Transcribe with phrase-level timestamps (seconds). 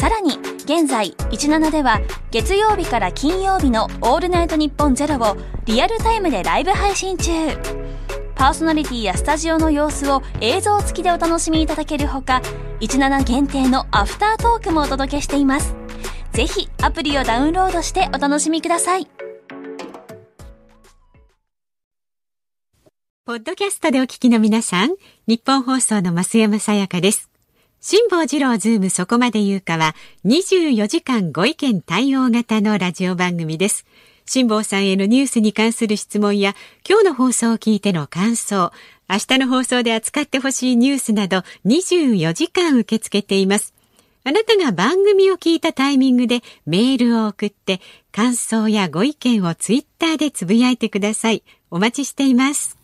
[0.00, 0.30] さらに
[0.64, 7.30] 現在17では月曜日から金曜日の「オールナイトニッポンゼロをリアルタイムでライブ配信中。
[8.34, 12.40] パーソナリティやスタジオの様子を映像付きでお楽しみいただけるほか
[12.80, 15.74] 17限定のアフタートークもお届けしています。
[16.32, 19.06] ぜひアプリをダウンロードしてお楽しみください。
[23.26, 24.94] ポッドキャストでお聞きの皆さん、
[25.26, 27.29] 日本放送の増山さやかです。
[27.82, 29.94] 辛坊治郎ズームそこまで言うかは
[30.26, 33.86] 24時間ご意見対応型のラジオ番組です。
[34.26, 36.54] 辛坊さんへのニュースに関する質問や
[36.86, 38.70] 今日の放送を聞いての感想、
[39.08, 43.72] 明日の放送で扱ってほしいニュースなど24時間受け付けています。
[44.24, 47.80] あなたが番組を聞いたタイミングでメールを送って
[48.12, 51.42] 感想やご意見をツイッターでつぶやいてください。
[51.70, 52.79] お待ちしています。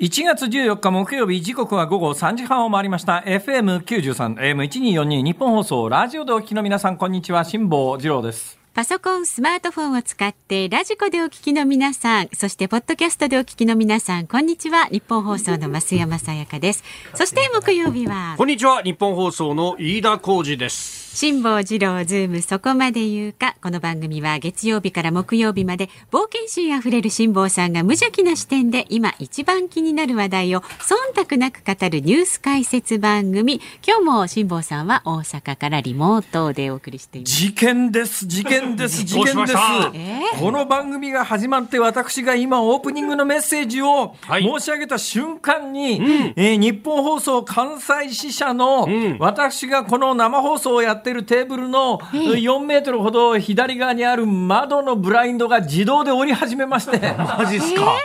[0.00, 3.22] 1月14日木曜日時刻は午後3時半を回りました。
[3.26, 8.58] FM93 AM1242 日本放送ラジオでお聞きの皆さんこんにちは辛坊治郎です。
[8.74, 14.86] パソコン、スマートフォンを使ってラジコでお聞きの皆さん、そしてポッドキャストでお聞きの皆さん、こんにちは。
[14.86, 16.82] 日本放送の増山さやかです。
[17.14, 18.34] そして木曜日は。
[18.36, 18.82] こんにちは。
[18.82, 23.54] 日本放送の飯田浩二です辛坊治郎ズームそこまで言うか。
[23.62, 33.60] この番組は月曜日から木曜日まで冒険心あふれる辛坊さんが無邪気な視点で今一番気になる話題を忖度なく語るニュース解説番組。
[33.86, 37.32] 今日も辛坊さんは大阪からリモートでお送りしています。
[37.32, 39.56] 事件です事件です事件です
[40.40, 56.98] この番組が始まって私が今オープニングのメッセージをはい申し上げた瞬間に、えー日本放送関西支社のん私がこの生放送をやってるテーブルの4メートルほど左側にある窓のブラインドが自動で降り始めまして。
[57.16, 57.96] マジっすか、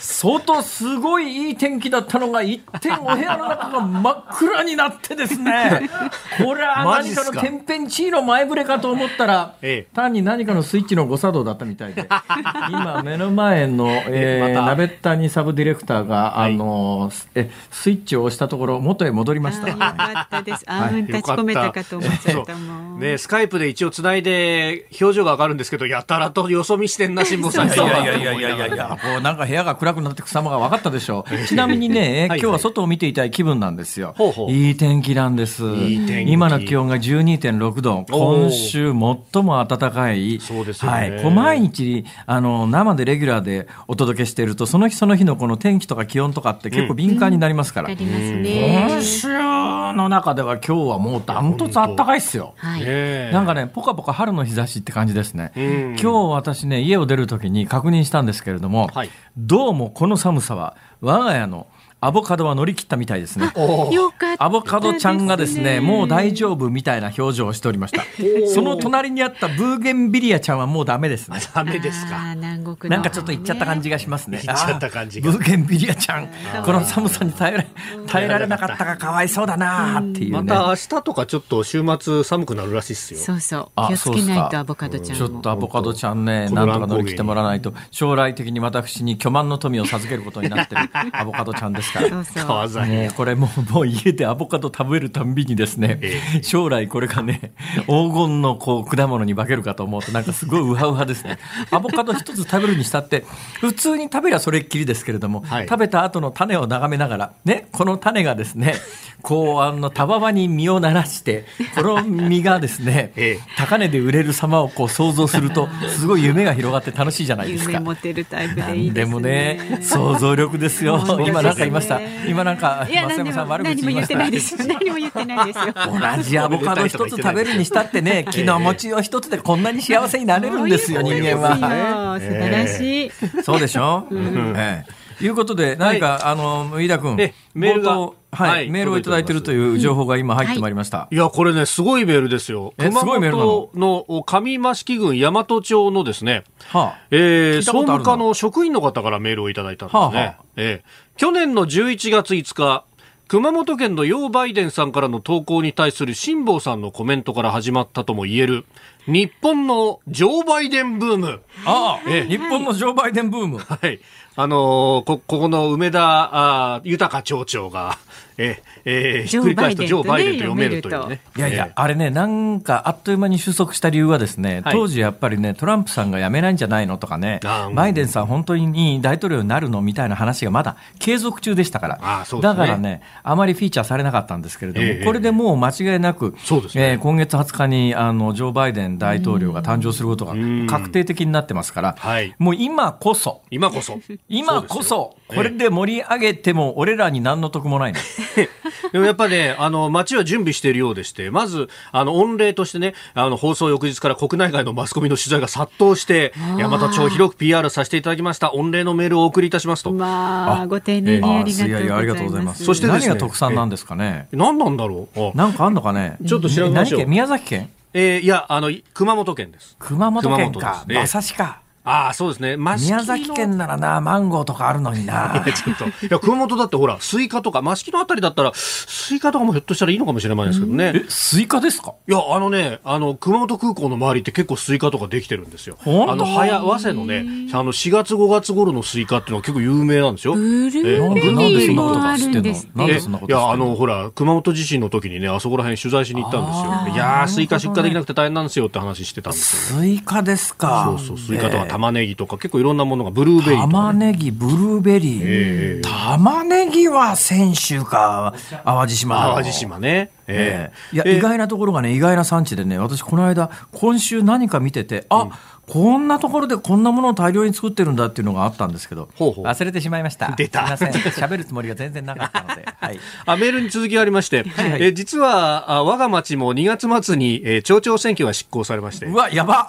[0.00, 5.90] 外すごいいい天気だったのが一転お部屋の中が真っ暗になってですね。
[6.42, 9.94] これは何かの天変地異の前触れかと思ったら、ええ。
[9.94, 12.08] 単に何かのスイッチの誤作動だったみたいで。
[12.70, 14.66] 今目の前の、えーまた。
[14.66, 19.66] ナベッタニサブディレクターが、あのえスイッチを押したところ元へ戻りました。
[19.66, 20.64] あよかったです。
[20.66, 23.00] あ立ち込めたかと思っちゃったもん。
[23.00, 27.68] ねスカイプで一応つないで表情が上がるんですけどやたらとよそ見してんな辛坊さん。
[27.70, 31.46] いやいやいやいやいやいやいや、こうなんか部屋が暗くなってく様が分かったでしょう。
[31.46, 34.14] ちなみにね、 今日は外を見ていたい気分なんですよ。
[34.16, 35.64] ほうほういい天気なんです。
[35.64, 38.04] いい天気今の気温が12.6度。
[38.10, 40.38] 今週最も暖かい。
[40.40, 41.22] そうですよねはい。
[41.22, 47.90] こう毎日、あの、生でレギュラーでお届けしていると、その日その日のこの天気とか気温とかって結構敏感になりますから。
[47.90, 52.54] 今週の中では今日はもうダントツ暖かいっすよ。
[52.62, 55.52] なんかね、ぽかぽか春の日差しって感じですね。
[55.56, 59.10] ん今日私ね、家を出るときに確認したんですけれども、はい
[59.46, 61.66] どうもこの寒さは、我が家の
[62.02, 63.52] アボカドは乗り切ったみたいですね。
[63.92, 64.44] よかった。
[64.44, 68.02] アボカドちゃんがですね、もう大丈夫みたいな表情をしておりました。
[68.54, 71.38] その隣にあったブーゲンビリアちゃんはもうダメですね。
[71.54, 72.56] ダメですかな
[72.98, 74.40] んかちょっと行っちゃった感じがしますね。
[74.44, 76.28] 行っちゃった感じブーゲンビリアちゃん、
[76.64, 77.66] この寒さに耐えられ
[78.06, 80.42] 耐えられなかったかかわいそうだなーっていうね。
[80.42, 83.68] また明日とかちょっと週末寒くなるらしいっすよそうそう。
[83.76, 85.38] あ気をつけないとそうっすかアボカドちゃんちょも。
[85.38, 92.08] っとアボカドちゃんね、なんとか乗り切ってもらわないと、将来的に私に巨万の富を授けることになってるアボカドちゃんですから。
[92.08, 92.46] そうそう。
[92.46, 96.00] 川ざもうこれもうもう家でアボカド食べるたんびにですね、
[96.42, 97.52] 将来これがね
[97.86, 101.38] 黄金のこう果物に化けるかと思うとなんかすごいウハウハですね
[101.70, 103.24] アボカド一つ食べるにしたって
[103.60, 108.74] 普通に食べりゃそれっきりですけれども、はい食べた後の種を眺めながらねこの種がですね
[109.22, 117.84] こうあのたわわに実をならしてこの実がですね、ええ高値で売れる様をこう想像するとすごい夢が広がって楽しいじゃないですか夢。
[117.84, 119.06] 持てるタイプでないんいですね。
[119.06, 120.98] でもね、想像力ですよ。
[121.26, 122.00] 今なんか言いました。
[122.28, 124.54] 今なんか、いや、松何も山さん悪口何も言っ言いましてたないです。
[124.54, 124.58] よ。
[124.68, 125.64] 何も言ってないですよ。
[126.16, 132.18] 同じアボカド一つ食べるにしたってね、 気の持ちを一つでこんなに幸せになれるんですよ、人間は。
[132.20, 133.10] 素晴らしい。
[133.42, 134.06] そうでしょ？
[134.12, 135.00] ええ。
[135.22, 137.90] いうことで、何か、あの、飯田君え、メールが。
[137.92, 138.70] 冒頭はい、はい。
[138.70, 141.08] メールをいただいているという情報が今入ってまいりました。
[141.10, 141.16] い。
[141.16, 142.72] や、これね、すごいメールですよ。
[142.78, 143.68] えすごいメールなの？
[143.74, 146.98] 熊本の上益城郡大和町のですね、はあ。
[147.10, 147.62] るな。
[147.62, 150.00] 総務課の職員の方からメールをいただいたんですね。
[150.00, 150.34] はあはあ。
[150.56, 152.84] えー去年の11月5日、
[153.28, 158.64] 熊本県のヨーバイデンさんからの投稿に対する辛坊さんのコメントから始まったとも言える、
[159.06, 161.42] 日本のジョー・バイデンブーム。
[161.66, 163.58] ああ、ええ日本のジョー・バイデンブーム。
[163.58, 164.00] はい。
[164.34, 167.98] あのーこ、ここの梅田、あー豊町長が、
[168.38, 171.20] え、えー、ひっくり返すとジジョーバイデンと読めるというね。
[171.36, 174.74] いやいや、えあれね、なんかあっという間に収束した理由はですね、はい。
[174.74, 177.40] 当時やっぱりね、トランプさんが辞めないんじゃないのとかね
[177.74, 186.92] バイデンさん本当に大統領になるのみたいな話がまだ継続中でしたから、だからね、あまりフィーチャーされなかったんですけれども、ええこれでもう間違いなく、そうですね。
[186.92, 190.66] えー今月20日にあのジョー・バイデン大統領が誕生することがん。
[190.66, 192.34] 確定的になってますから、はい。
[192.38, 193.98] もう今こそ、今こそ。
[194.28, 197.98] 今こそ、これで盛り上げても、俺らに何の得もないの。
[198.92, 208.50] でもやっぱね、あの、街は準備しているようでして、まず、あの、御礼としてね、あの、放送翌日から国内外のマスコミの取材が殺到して、山田町を広く PR させていただきました。
[208.54, 209.92] 御礼のメールをお送りいたしますと。
[209.92, 211.64] まあ、ご丁寧にありがとうございます。
[211.64, 212.64] あいやいやありがとうございます。
[212.64, 214.28] そしてですね何が特産なんですかね？
[214.32, 215.20] 何なんだろう？
[215.20, 216.16] あなんかあんのかね？
[216.26, 217.08] ちょっと調べましょう何県？
[217.10, 217.70] 宮崎県？
[217.92, 219.74] えーいや、あの、熊本県です。
[219.78, 220.72] 熊本県熊か。
[220.74, 221.60] 本ですね馬刺しか。
[221.90, 222.56] ああ、そうですね。
[222.56, 225.44] 宮崎県ならな、マンゴーとかあるのにな。
[225.54, 225.86] ちょっと。
[225.86, 230.92] いや、熊本だってほら、スイカとか、益城のあたりだったら、スイカとかもひょっとしたらいいのかもしれないですけどね。
[230.94, 231.94] え、スイカですか？
[232.08, 235.76] いや、あのね、あの、熊本空港の周りって結構スイカとかできてるんですよ。
[235.80, 240.34] ほんとあの、早、早瀬のね、あの、4月5月頃のスイカっていうのは結構有名なんですよ。
[240.34, 242.34] ブルーベでなんでそんなことリーもあが知ってんの？
[242.34, 246.94] るんですなんでえそんなことしてんいや、あの、ほら、熊本地震の時にね、あそこら辺取材しに行ったんですよ。
[246.94, 249.80] いやー、スイカ出荷できなくて大変なんですよって話してたんですよ。
[249.80, 250.94] スイカですか。
[250.98, 254.12] そうそう、スイカとか玉ねぎとか、結構いろんなものが、ブルーベリー玉ね。
[254.12, 255.22] ねぎ、ブルーベリー。
[255.22, 258.34] ええ玉ねぎは先週か、
[258.64, 260.10] 淡路島淡路島ね。
[260.28, 265.28] ええいや、ええ意外なところがね、意外な産地でね、私、この間、今週何か見てて、あ、
[265.70, 270.32] こんなところでこんなものを大量に作ってるんだっていうのがあったんですけど、忘れてしまいました。
[270.36, 271.02] 出たすいません。
[271.12, 272.66] 喋るつもりが全然なかったので。
[272.80, 272.98] はい。
[273.24, 279.06] あメールに続きがありまして、はいえー実はあ我が町も2月末に、えー町長選挙が執行されまして。
[279.06, 279.68] うわ、やば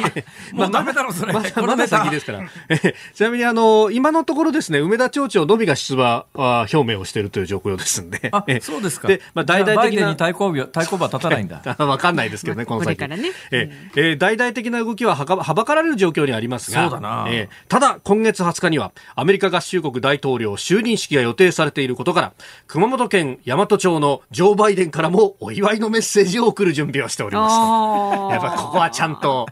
[0.54, 1.32] もうダメだろ、それ。
[1.34, 2.40] まだまだこのネタ先ですから。
[2.70, 8.30] え ーちなみにあの、今のところですね、梅田町長のみが出馬あ表明をしているという状況ですんで。
[8.32, 9.08] あえー、そうですか。
[9.08, 10.16] で、まあ、大々的な。
[10.16, 11.60] 対抗馬、対抗馬立たないんだ。
[11.76, 12.96] あわかんないですけどね、この先。
[12.96, 17.26] これからねえーえー大々的な動きははかはばかられる状況にありますが、そうだな。
[17.28, 22.32] えーただ、今月20日には、アメリカ合衆国大統領就任式が予定されていることから、
[22.66, 27.52] 熊本県大和町のジョー・バイデンからもお祝いのメッセージを送る準備をしております。
[27.56, 29.46] あやっぱここはちゃんと、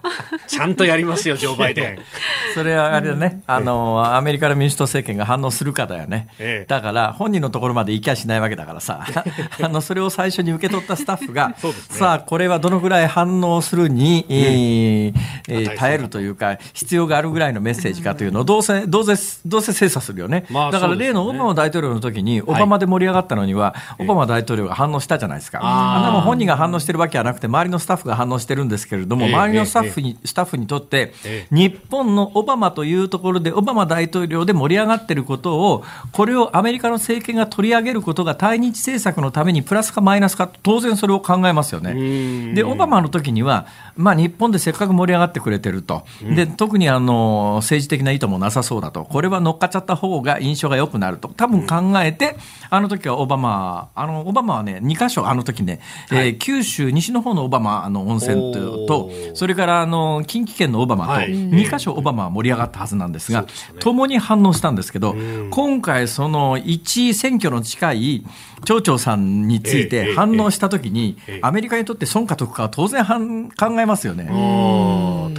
[0.46, 1.98] ちゃんとやりますよ、ジョー・バイデン。
[2.54, 6.28] それはあれだね、あの、アメリカの民主党政権が反応するかだよね。
[6.38, 6.66] ええ。
[6.68, 9.04] だから、本人のところまで行きゃしないわけだからさ、
[9.60, 11.54] あの、それを最初に受け取ったスタッフが、ね。
[11.90, 15.12] さあ、これはどのぐらい反応するに、えー
[15.48, 20.46] えー値するか耐えるというか、必要があるぐらいのメッセージかというのを、どうせ、どうせ、どうせ精査するよね。
[20.50, 25.60] まあだから、例のオバマ大統領の時に、オバマで盛り上がったのには、オバマ大統領が反応したじゃないですか。
[25.62, 42.54] あんなもん本人が反応してるわけはなくて、周りのスタッフが反応してるんですけれども、ええ周りのスタッフに、スタッフにとって、え日本のオバマというところで、オバマ大統領で盛り上がっていることを、これをアメリカの政権が取り上げることが対日政策のためにプラスかマイナスか、当然それを考えますよね。
[42.54, 43.66] で、オバマの時には、
[43.96, 46.04] まあ、日本でせっかく盛り上がってくれてると、
[46.34, 52.36] で特にあの政治的な意図もなさそうだと、これは乗っかっちゃった方が印象が良くなると、多分考えて、
[52.70, 58.52] あの時はオバマ、あのオバマはね、2箇所、あの時ね、えー九州、西の方のオバマの温泉
[58.86, 61.28] とそれからあの近畿圏のオバマと、はい。
[61.30, 63.46] 2箇所オバマは盛り上がったはずなんですが、
[63.80, 65.14] 共に反応したんですけど、
[65.50, 68.24] 今回、その一選挙の近い
[68.64, 74.28] 町長さんについて反応したときにええ、アメリカにとって損か得かは当然はん考えますよね。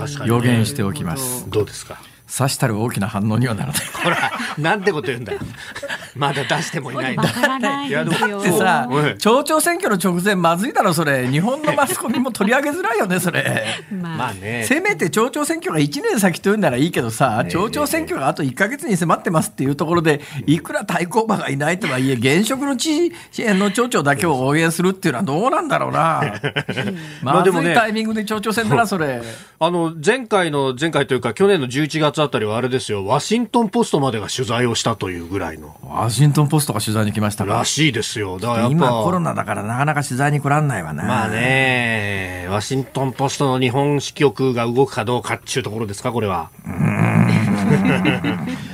[0.03, 1.49] うん確かに、予言しておきます。
[1.49, 2.01] どうですか？
[2.33, 3.81] さしたる大きな反応にはならない。
[3.93, 5.39] ほら、なんてこと言うんだよ。
[6.17, 7.29] まだ出してもいないんだわ。
[7.29, 8.41] からないですよ。
[8.41, 11.27] でさうん、町長選挙の直前まずいだろ、それ。
[11.27, 13.63] 日本のマスコミも取り上げづらいよね、それ。
[13.91, 14.65] まあまあね。
[14.67, 25.99] せめて町長選挙が1年先というならいいけどさ、町長選挙があと1か月に迫ってますっていうところで、いくら対抗馬がいないとはいえ、現職の知事の町長だけを応援するっていうのはどうなんだろうな。
[26.01, 26.33] まあ
[26.81, 29.21] でまあでもねもタイミングで町長選だな、それ。
[29.59, 38.39] あの、前回の、前回というか、去年の11月あたりはあれですよ、ワシントンポストまでが取材をしたというぐらいの、ワシントンポストが取材に来ましたからしいですよ。
[38.39, 41.03] だから今コロナだからなかなか取材に来らんないわな。
[41.03, 46.49] まあね、ワシントンポストの日本支局が動くかどうかっていうところですか、これは。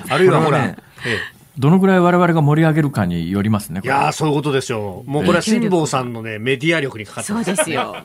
[0.09, 0.75] あるいはほら、
[1.57, 3.81] どのぐらい我々が盛り上げるかによりますね。
[3.83, 5.03] いやーそういうことですよ。
[5.05, 7.53] もうこれは辛坊さんのね、メディア力にかかってそうます。
[7.53, 7.97] ですよ。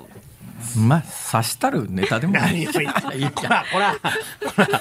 [0.77, 1.03] まあ、
[1.33, 2.65] 刺したるネタでもない。
[2.65, 2.71] 何を
[3.19, 4.01] 言ってこら、こら、こ
[4.73, 4.81] ら、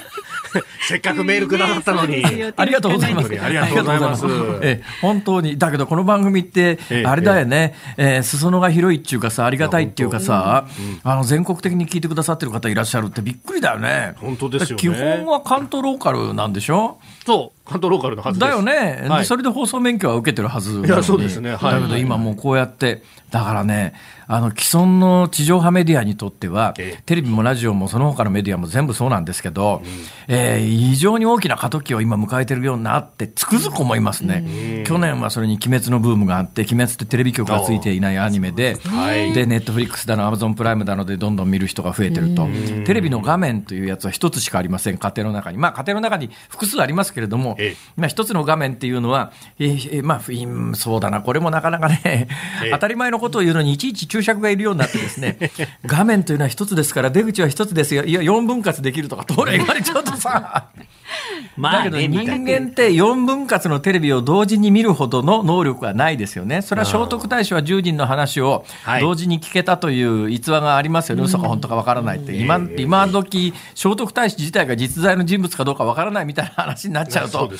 [0.86, 2.24] せっかくメールくださったのに。
[2.56, 3.40] ありがとうございます。
[3.40, 4.24] ありがとうございます。
[4.62, 10.66] え本当に、だけどこの番組ってええ、あれだよね、えー裾野が広いっていうかさ、ありがたいっていうかさ、
[11.02, 14.14] あの、全国的に聞いてくださってる方いらっしゃるってびっくりだよね。
[14.20, 16.98] 本当ですよね基本は関東ローカルなんでしょ？
[17.26, 18.38] そう、関東ローカルのはず。
[18.38, 19.18] だよね、はい。
[19.20, 21.56] でそれで放送免許は受けてるはずいやそうですね。
[21.56, 21.74] はい。
[21.74, 23.94] だけど今もうこうやって、だからね、
[24.26, 27.02] あの既存の地上波メディアにとっては、ええ。
[27.04, 29.82] テレビもラジオもその他のメディアも全部そうなんですけど、
[30.28, 34.84] えー非常に大きな過渡期を今迎えてるようになって、つくづく思いますね。
[34.86, 42.46] 去年はそれに鬼滅のブームがあって、鬼滅ってテレビ局がついていないアニメで、はいで、ネットフリックスだの、アマゾンプライムだのでどんどん見る人が増えてると。
[42.84, 45.58] テレビの画面というやつは一つしかありません、家庭の中に。
[45.58, 52.28] まあ家庭の中に複数ありますけれどもええ、まあ一つの画面っていうのは、えまあ、うんそうだな、これもなかなかね、え
[52.66, 52.70] え。
[52.70, 55.38] 当たり前のことを言うのにいちいち注釈がいるようになってですね、
[55.86, 60.68] 画面というのは一つですから、出口は一つですよ、いや、4分割できるとか、とれ言われちゃうとさ、
[61.60, 66.62] だけど人間って4分割のテレビを同時に見るほどの能力はないですよね。
[66.62, 69.00] それは聖徳太子は10人の話をはい。
[69.00, 71.22] 同時に聞けたという逸話がありますよね。
[71.22, 72.34] 嘘か本当かわからないって。
[72.34, 77.50] 今、今時、聖徳太子自体が実在の人物かどうかわからないみたいな話になっちゃうと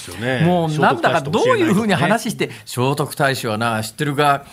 [0.44, 4.44] もうなんだかどういうふうに話して、聖徳太子はな、知ってるが、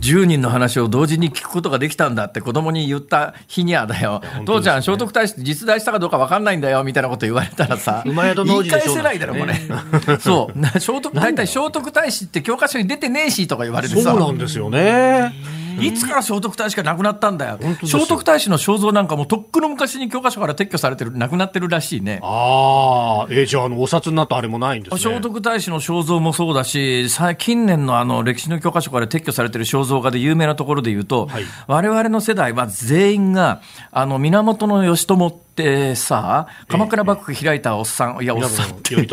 [0.00, 4.22] 10人の話を同時に聞くことができたんだって子供に言った日にはだよ。
[4.44, 8.02] 父ちゃん、聖徳太子って実在したかどうかわかんないんだよ、みたいなこと言われたらさ、
[8.44, 9.54] 言い返せないだろ、これ。
[10.20, 10.58] そう。
[10.58, 14.10] な聖徳、大体聖徳太子って教科書に出てねえしとか言われてさ。
[14.10, 15.32] そうなんですよね。
[15.80, 17.58] いつから聖徳太子が亡くなったんだよ。
[17.84, 22.20] 聖徳太子の肖像なんかもとっくの昔に教科書から撤去されてる、亡くなってるらしいね。
[22.22, 25.00] ああ、えーじゃあ、あの、お札になったあれもないんですね。
[25.00, 33.60] 聖徳太子の肖像もそうだし、さ近年のあの歴史の教科書から撤去されてる肖像画で有名なところで言うと、はい我々の世代は全員が、
[33.90, 35.16] あの源義朝
[35.54, 38.96] ってさ、鎌倉幕府開いたおっさん、いや、おっさんって。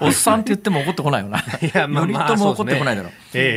[0.00, 1.38] おっさんって言っても怒ってこないよな。
[1.72, 3.08] 頼朝怒ってこないだろ。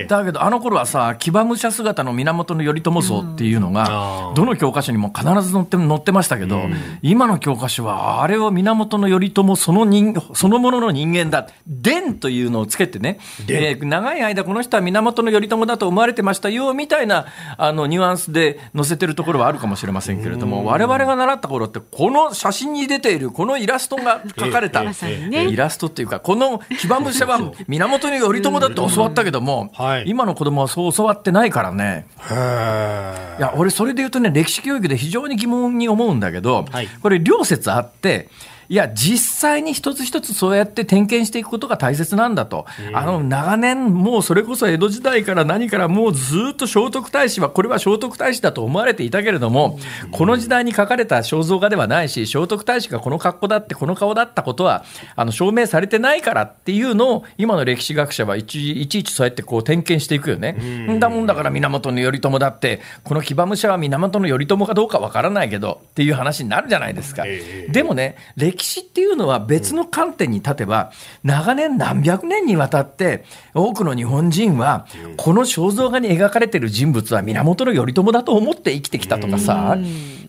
[0.08, 6.62] だけど、あの頃はさ、騎馬武者姿の源頼朝像っていうのあがー、どの教科書にも必ず載って載ってましたけど、
[7.02, 11.48] 今の教科書は、あれを源頼朝その人そのものの人間だ。
[11.68, 13.20] 伝というのをつけてね、
[13.50, 17.26] えー長い間この人は源頼朝だと思われてましたよ、みたいな、
[17.58, 30.04] あの、ニュアンスで載せてるところはあるかもしれませんけれども、我々が習った頃って、この写真に出ている、このイラストが 描かれた、イラストっていうか、この騎馬武者は源頼朝だって教わったけども、はい。
[30.08, 32.08] 今の子供はそう教わってないからね。
[32.30, 36.88] へいや、俺それで言うとね、歴史教育で非常に疑問に思うんだけど、はい。
[37.02, 38.30] これ両説あって、
[38.70, 42.66] いや、実際に一つ一つそうやって点検していくことが大切なんだと。
[42.94, 49.80] あの、長年、もうそれこそ江戸時代から何からもうずっと聖徳太子は、これは聖徳太子だと思われていたけれども、
[50.12, 54.84] この時代に描かれた肖像画ではないし、聖徳太子がこの格好だって、この顔だったことは、
[55.16, 60.52] あの、証明されてないからっていうのを、今の歴史学者はいちいちいちそうやってこう点検していくよね。
[60.54, 67.24] んだもんだから源頼朝だって、この騎馬武者は源頼朝かどうかわからないけどっていう話になるじゃないですか。
[67.26, 68.16] ええでもね、
[68.56, 70.92] 歴史っていうのは別の観点に立てば、
[71.24, 79.78] 長年何百年にわたって、多くの日本人は、この肖像画に描かれてる人物は源頼朝だと思って生きてきたとかさ、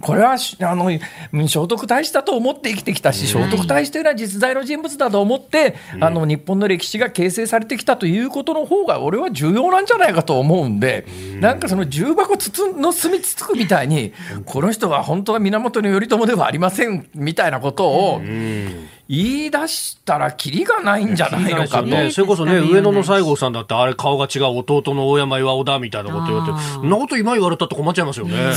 [0.01, 11.07] これはしあの聖徳太子だと思って生きてきたし、聖徳太子というのは実在の人物だと思って、あの日本の歴史が形成されてきたということの方が、俺は重要なんじゃないかと思うんで、
[11.41, 14.13] なんかその重箱つつの隅つつくみたいに、
[14.45, 18.67] この人は本当は源頼朝ではありませんみたいなことを Hmm.
[18.67, 18.96] Mm.
[19.09, 21.87] 言い出したら、きりがないんじゃないのかと。
[21.87, 28.53] ね、それこそね、上野の西郷さんだって、あれ顔が違う弟の大山巌だみたいなこと言われて、そんなこと今言われたって困っちゃいますよね。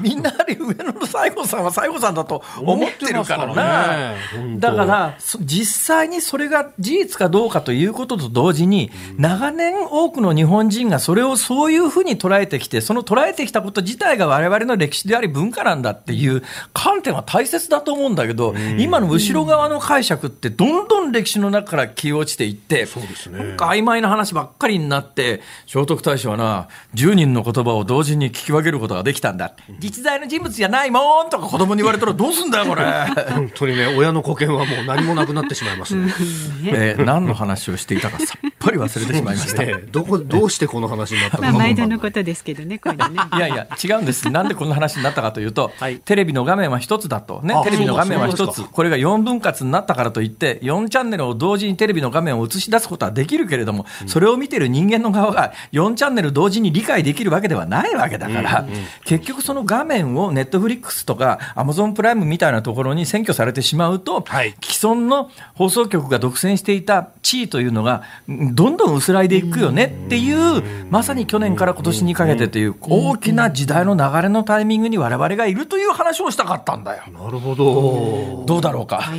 [0.00, 32.84] みんなあれ上野の西郷さんは西郷さんだと思ってるから思ってますからなねだからそ実際にそれが事実かどうかということと同時に長年多くの日本人がそれをそういうふうに捉えてきてその捉えてきたこと自体が我々の歴史であり文化なんだっていう観点は大切だと思うんだけど今の後ろ側の解釈ってどんどん歴史の中から消え落ちていってそうですねなんか曖昧な話ばっかりになって聖徳太子はな10人の言葉を同時に聞き分けることができたんだ実在の人物じゃないもんとか子供に言われたらどうすんだよこれ、
[33.32, 36.12] 本当にね、親の保険はもう何もなくなってしまいますね。
[36.66, 39.62] えー何の話をしていたかさっぱり忘れてしまいました。
[39.62, 41.42] いねどこ、どうしてこの話になったの？
[41.42, 41.58] まあか。
[41.58, 43.04] 毎度のことですけどね、これね。
[43.38, 44.30] やいや、違うんです。
[44.30, 47.40] なんでこんな話になったかというと、はいテレビの画面は一つだと。
[47.42, 48.62] ねあ、テレビの画面は一つ。
[48.62, 58.66] これが4分割なったからといって、4チャンネルを同時にテレビの画面を映し出すことはできるけれども、それを見てる人間の側が4チャンネル同時に理解できるわけではないわけだから、
[59.04, 77.02] 結局その画面をネットフリックスとかアマゾンプライムみたいなところに占拠されてしまうと、はい、既存の放送局が独占していた地位というのが、どんどん薄らいでいくよねっていう、まさに去年から今年にかけてという大きな時代の流れのタイミングに我々がいるという話をしたかったんだよ。
[77.12, 78.44] なるほど。
[78.46, 79.10] どうだろうか。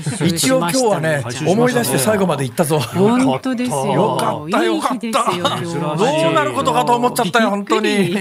[0.43, 2.79] 一応今日はね、思い出して最後まで行ったぞ。
[2.79, 3.85] 本当ですよ。
[3.93, 5.95] よかった、よかった。
[5.95, 8.13] どうなることかと思っちゃったよ、本当に。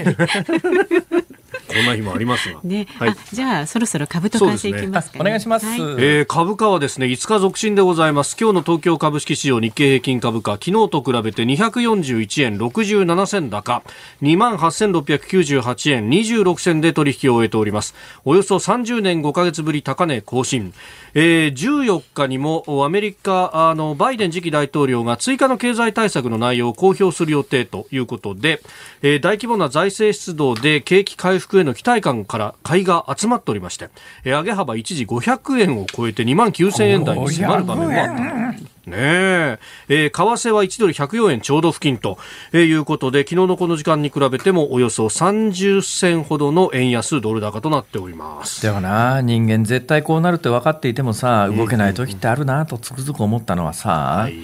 [1.72, 2.60] こんな日もありますが。
[2.62, 5.66] ね、はい、じゃあそろそろ株と為替いきますか、ねね、お願いします。
[5.66, 8.36] はい、えー、株価はですね5日続伸でございます。
[8.38, 13.82] 今日の東京株式市場日経平均株価昨日と比べて241円67銭高
[14.20, 17.94] 2万8698円26銭で取引を終えております。
[18.24, 20.74] およそ30年5か月ぶり高値更新。
[21.14, 28.62] えー、14日にもアメリカあのバイデン次期大統領が追加の経済対策の内容を公表する予定ということで、
[29.02, 33.90] えー、大規模な財政出動で景気回復への期待感から買いが集まっておりまして、
[34.24, 38.71] えー、上げ幅一時500円を超えて2万9000円台に迫る場面もあった。
[38.86, 39.58] ねえ。
[39.88, 42.18] えー、為替は1ドル104円ちょうど付近と、
[42.52, 48.62] えー、いうことで昨日のこの時間に比べてもおよそ30銭ほどの円安ドル高となっております。
[48.62, 49.20] でもな。
[49.22, 54.34] 人間絶対こうなるって分かっていてもさ動けない時ってあるなとつくづく思ったのはさ、はい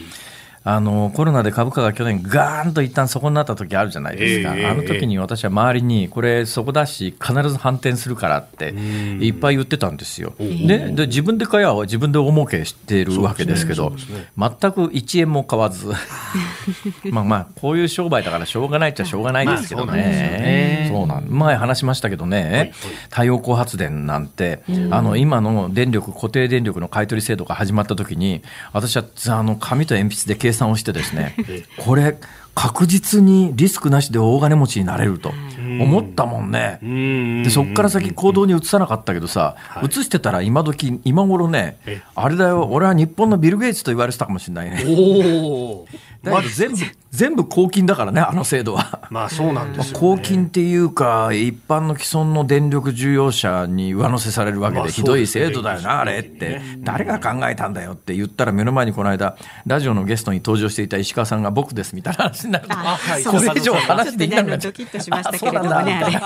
[0.71, 14.03] あのコロナで株価が去年、ガーンと一旦そこになった時あるじゃないですか、えー、あの時に私は周りに、これ、そこだし、必ず反転するからって、いっぱい言ってたんですよ、でで自分で買えば自分で大儲けしてるわけですけど、ねね、
[14.37, 15.87] 全く1円も買わず、
[17.11, 21.25] まあまあ、こういう商売だからしょうがないっちゃしょうがないですけどね、そうなん。
[21.31, 22.75] 前話しましたけどね、
[23.09, 24.61] 太陽光発電なんて、
[24.91, 28.43] あの今の電力、固定電力の買取制度が始まった時に、
[28.75, 31.35] 私はあの紙と鉛筆で計算をしてですね、
[31.79, 32.19] これ
[32.59, 35.33] 確実にリスクなしで大金持ちになれると
[35.81, 36.81] 思ったもんね。
[37.45, 41.79] でそこから先行動に移さなかったけどさ、移してたら今時今頃ね、
[42.17, 44.83] あれだよ、俺は日本のビル・ゲイツと言われてたかもしれないね。
[46.23, 46.77] だけど全部、
[47.13, 49.07] 全部公金だからね、あの制度は。
[49.11, 59.37] まあそうなんです、ね、公金っていうか、一般の既存の電力需要者に上乗せされるわけで、ひどい制度だよな、あれって、誰が考えたんだよって言ったら、目の前にこの間、
[59.67, 64.73] ラジオのゲストに登場していた石川さんが僕ですみたいな話になると、これ以上話できなくなっちゃう。
[64.73, 66.21] ドキッとしましたけれどもね、あれ。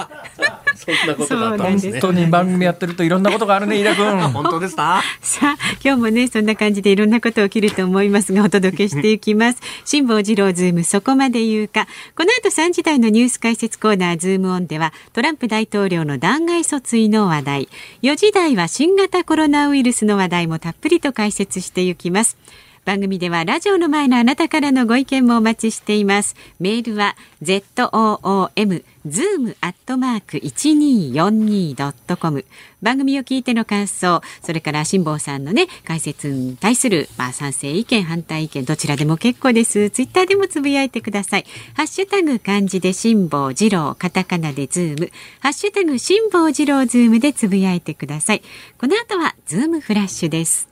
[0.74, 1.92] そんなことだったんですね。
[1.92, 4.20] 本当に番組やってるといろんなことがあるね、飯田君。
[4.32, 5.02] 本当ですか？
[5.20, 9.58] さあ、今日もね、そんな感じでいろんなこと起きると思いますが、お届けしていきます。
[9.84, 11.86] 辛坊治郎ズームそこまで言うか。
[12.16, 17.68] この後3時台のニュース解説コーナーズームオンではトランプ大統領の弾劾訴追の話題。
[18.02, 22.36] 4時台は新型コロナウイルスの話題もたっぷりと解説していきます。
[22.84, 26.34] 番組ではラジオの前のあなたからのご意見もお待ちしています。
[26.58, 32.44] メールは zoom zoom アットマーク一二四二ドットコム。
[32.82, 39.90] 番組を聞いての感想、それから辛坊さんのね解説に対するまあ賛成意見反対意見どちらでも結構です。
[39.90, 41.46] ツイッターでもつぶやいてください。
[41.74, 48.42] ハッシュタグ漢字で辛坊治郎カタカナでズーム、ハッシュタグ辛坊治郎ズームでつぶやいてください。
[48.76, 50.71] この後はズームフラッシュです。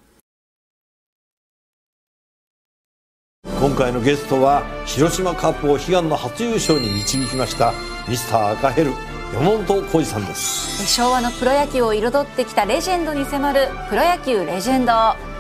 [3.45, 7.73] 今回のゲストは広島カープを悲願の初優勝に導きました
[8.09, 8.93] ミスター赤ヘル
[9.35, 10.87] 山本浩二さんです。
[10.87, 14.93] 昭和のプロ野球を彩ってきたレジェンドに迫る「プロ野球レジェンド」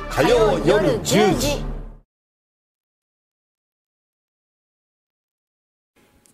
[0.08, 1.64] 火曜夜10時。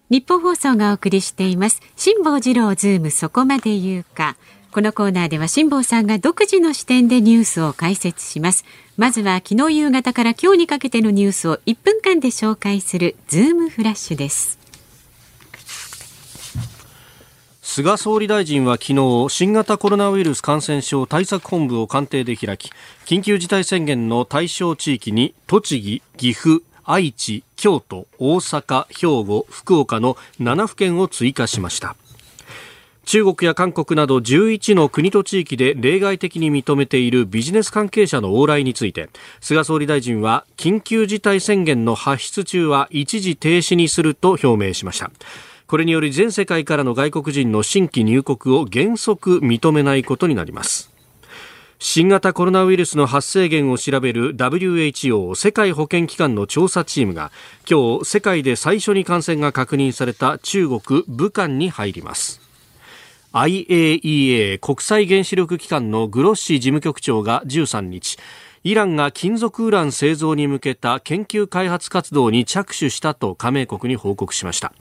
[0.09, 1.81] 日本放送がお送りしています。
[1.97, 4.37] 辛坊治郎ズームそこまで言うか
[4.77, 8.67] このコーナーでは辛坊さんが独自の視点でニュースを解説します。
[8.99, 14.59] まずは昨日夕方から今日にかけてのニュースを1分間で紹介するズームフラッシュです。
[17.63, 22.71] 菅総理大臣は昨日新型コロナウイルス感染症対策本部を官邸で開き
[23.07, 31.97] 緊急事態宣言の対象地域に栃木、岐阜、愛知、京都、大阪、兵庫、福岡の7府県を追加しました。
[33.07, 39.09] 中国や韓国など11の国と地域で例外的に認めているビジネス関係者の往来について
[39.41, 45.13] 菅総理大臣は緊急事態宣言の発出中は一時停止にすると表明しました。
[45.69, 50.93] これにより全世界からの外国人の新規入国を原則認めないことになります。
[51.79, 57.31] 新型コロナウイルスの発生源を調べる WHO 世界保健機関の調査チームが
[57.71, 62.46] 今日世界で最初に感染が確認された中国武漢に入ります。
[63.37, 68.17] IAEA 国際原子力機関のグロッシ事務局長が13日
[68.65, 74.73] イランが金属ウラン製造に向けた研究開発活動に着手したと加盟国に報告しました。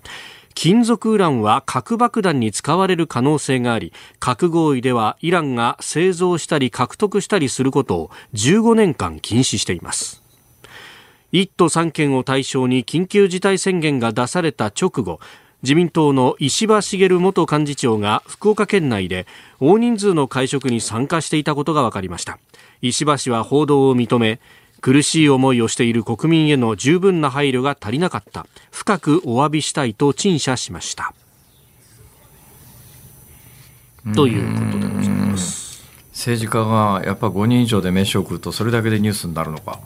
[0.53, 10.23] 金属ウランは核爆弾に使われる可能性があり核合意ではイランが製造したり獲得したりすることを15年間禁止しています。
[11.33, 15.19] 1都3県を対象に緊急事態宣言が出された直後
[15.63, 19.25] 自民党の石破茂元幹事長が福岡県内で
[19.59, 22.37] 大人数の会食に参加していたことが分かりました。
[22.81, 24.39] 石破氏は報道を認め
[24.81, 28.45] 苦しい思いをしている国民への十分な配慮が足りなかった。
[28.71, 31.13] 深くお詫びしたいと陳謝しました。
[34.13, 35.83] ということでございます。
[36.11, 39.79] 政治家がやっぱ5人以上で飯を食うとそれだけでニュースになるのか。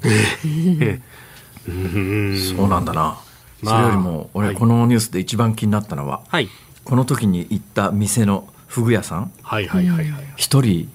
[1.63, 3.28] そうなんだな、まあ
[3.63, 6.49] それよりも俺このニュースで一番気になったのは、はい。
[6.83, 9.31] この時に行った店のフグ屋さん。
[9.41, 10.23] はいはいはいはい。
[10.37, 10.89] 一人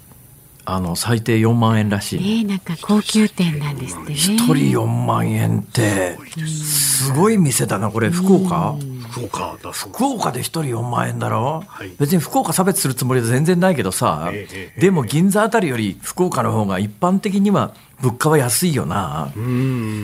[0.64, 4.14] あの最低4万円らしい、ねえなんか高級店なんですってね。
[4.14, 8.11] 一人4万円ってすごい店だなこれ。
[8.11, 8.74] 福岡？
[9.14, 11.90] 福岡だそう福岡で一人4万円だろ、はい。
[11.98, 19.33] 別に福岡差別するつもりは全然ないけどさ、ええええでも銀座あたりより福岡の方が一般的には物価は安いよな、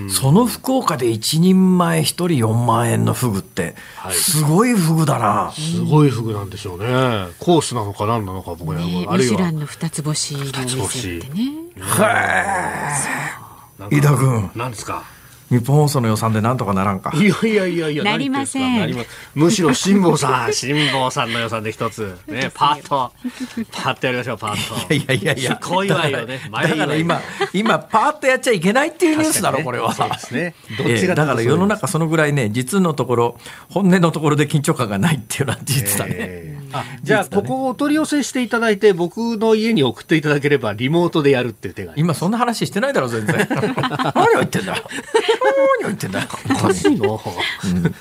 [0.09, 4.15] その福岡で一人前一人4万円のフグってはい。
[4.15, 6.87] すごいフグだな、すごいフグなんでしょうね。
[7.41, 9.33] コースなのか何なのか僕は、ねあるいは。
[9.33, 10.45] ミシュランの二つ星のお
[10.89, 11.43] 店ってね。
[11.81, 11.85] へ
[13.93, 13.97] え。
[13.97, 14.51] 井田君。
[14.55, 15.03] 何ですか？
[15.51, 17.13] 日本放送の予算でなんとかならんか。
[17.15, 19.07] いやいやいやいやなりません。
[19.35, 22.17] むしろ辛坊さん辛坊さんの予算で一つ。
[22.29, 23.13] ね パッと。
[23.73, 24.95] パッとやりましょうパッと。
[24.95, 25.59] いやいやいや。
[25.61, 26.41] すごいわよね。
[26.51, 27.21] だからだから今
[27.53, 29.93] 今パーッとやっちゃいけないっていうニュースだろ、これは。
[29.93, 30.55] そうですね。
[30.79, 36.60] どっえちがえだから世の中そのぐらいね実のところ本音のところで緊張感がないっていうのは事実だね、えーあ
[37.03, 43.37] じゃあここをお取り寄せしていただいて僕の家に送っていただければリモートでやるっていう手が今そんな話してないだろ全然。
[44.15, 44.75] 何を言ってんだ？
[44.75, 47.21] 何を言ってんだおかしいの、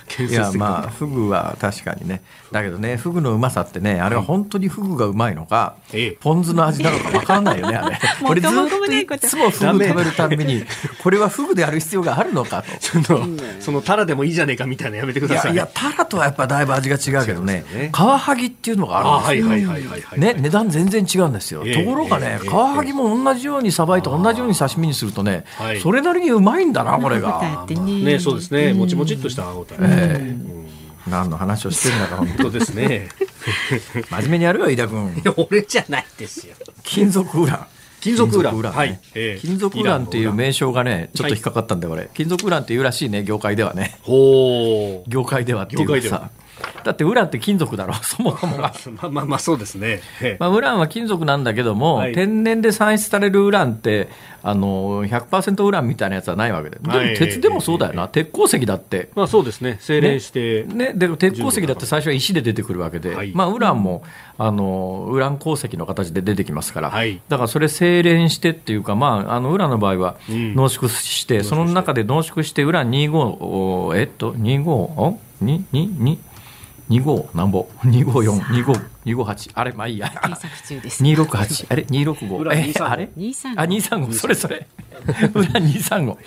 [0.07, 2.21] 建いやまあフグは確かにね。
[2.51, 6.11] だけどねフグのうまさってねあれは本当にフグがうまいのか、ええ。
[6.19, 7.99] ポン酢の味なのかわからないよねあれ。
[8.27, 10.63] 俺ずっとといつもフグ食べるたびに
[11.03, 12.69] これはフグである必要があるのかと。
[13.03, 13.27] その
[13.59, 15.49] そのタラでもいいじゃねえかみたいなのやめてくいださい。
[15.49, 17.89] やいやタラとはやっぱだいぶ味が違うけどね。
[17.91, 19.71] カワハギっていうのがああるんですよ。
[19.71, 27.65] はいはいはいはいはい、ね、値段全然違うんですよ、ええところがね、ええカワハギも同じようにさばいて、同じように刺身にするとね、はいそれなりにうまいんだな、これが。
[27.69, 28.03] ね。
[28.03, 28.73] ねそうですね。
[28.73, 30.35] もちもちっとした歯応え、え。
[31.07, 33.07] 何の話をしてるんだか、本当ですね。
[34.11, 35.23] 真面目にやるよ、飯田君。
[35.37, 36.55] 俺じゃないですよ。
[36.83, 37.65] 金属ウラン。
[38.01, 38.61] 金属ウラン。
[38.61, 38.69] ね。
[38.69, 38.99] はい。
[39.15, 39.39] ええ。
[39.39, 42.09] 金属ウランっていう名称がね、ちょっと引っかかったんだよ、俺。
[42.13, 43.97] 金属ウランっていうらしいね、業界ではね。
[44.01, 45.09] ほう。
[45.09, 46.19] 業界ではっていうか業界では。
[46.19, 46.29] さ。
[46.83, 48.73] だってウランって金属だろ、 そもそもが。
[49.01, 50.37] まあまあまあそうですね、ええ。
[50.39, 52.13] まあ、ウランは金属なんだけども、はい。
[52.13, 54.09] 天然で産出されるウランって
[54.41, 56.77] あの100%ウランみたいなやつはないわけで。
[56.77, 57.17] でもはい。
[57.17, 59.09] 鉄でもそうだよな、鉄鉱石だって。
[59.15, 59.77] まあそうですね。
[59.79, 63.31] 精錬して、ね、で鉄鉱石だって最初は石で出てくるわけで、はい。
[63.33, 64.03] まあ、ウランも
[64.37, 67.21] あのウラン鉱石の形で出てきますから、はい。
[67.29, 70.55] だからそれ精錬してっていうか、まあ、あのウランの場合はうん。
[70.55, 75.19] 濃縮して、その中で濃縮してウラン25おえっと25お？
[75.41, 76.19] にに
[76.89, 79.63] に25なんぼ？254 25 258あ。
[79.63, 80.09] れまあいいや。
[80.09, 81.03] 検索中です。
[81.03, 84.67] 268あれ？265裏え235あれ？235あ235それそれ。
[85.33, 86.17] ウラン235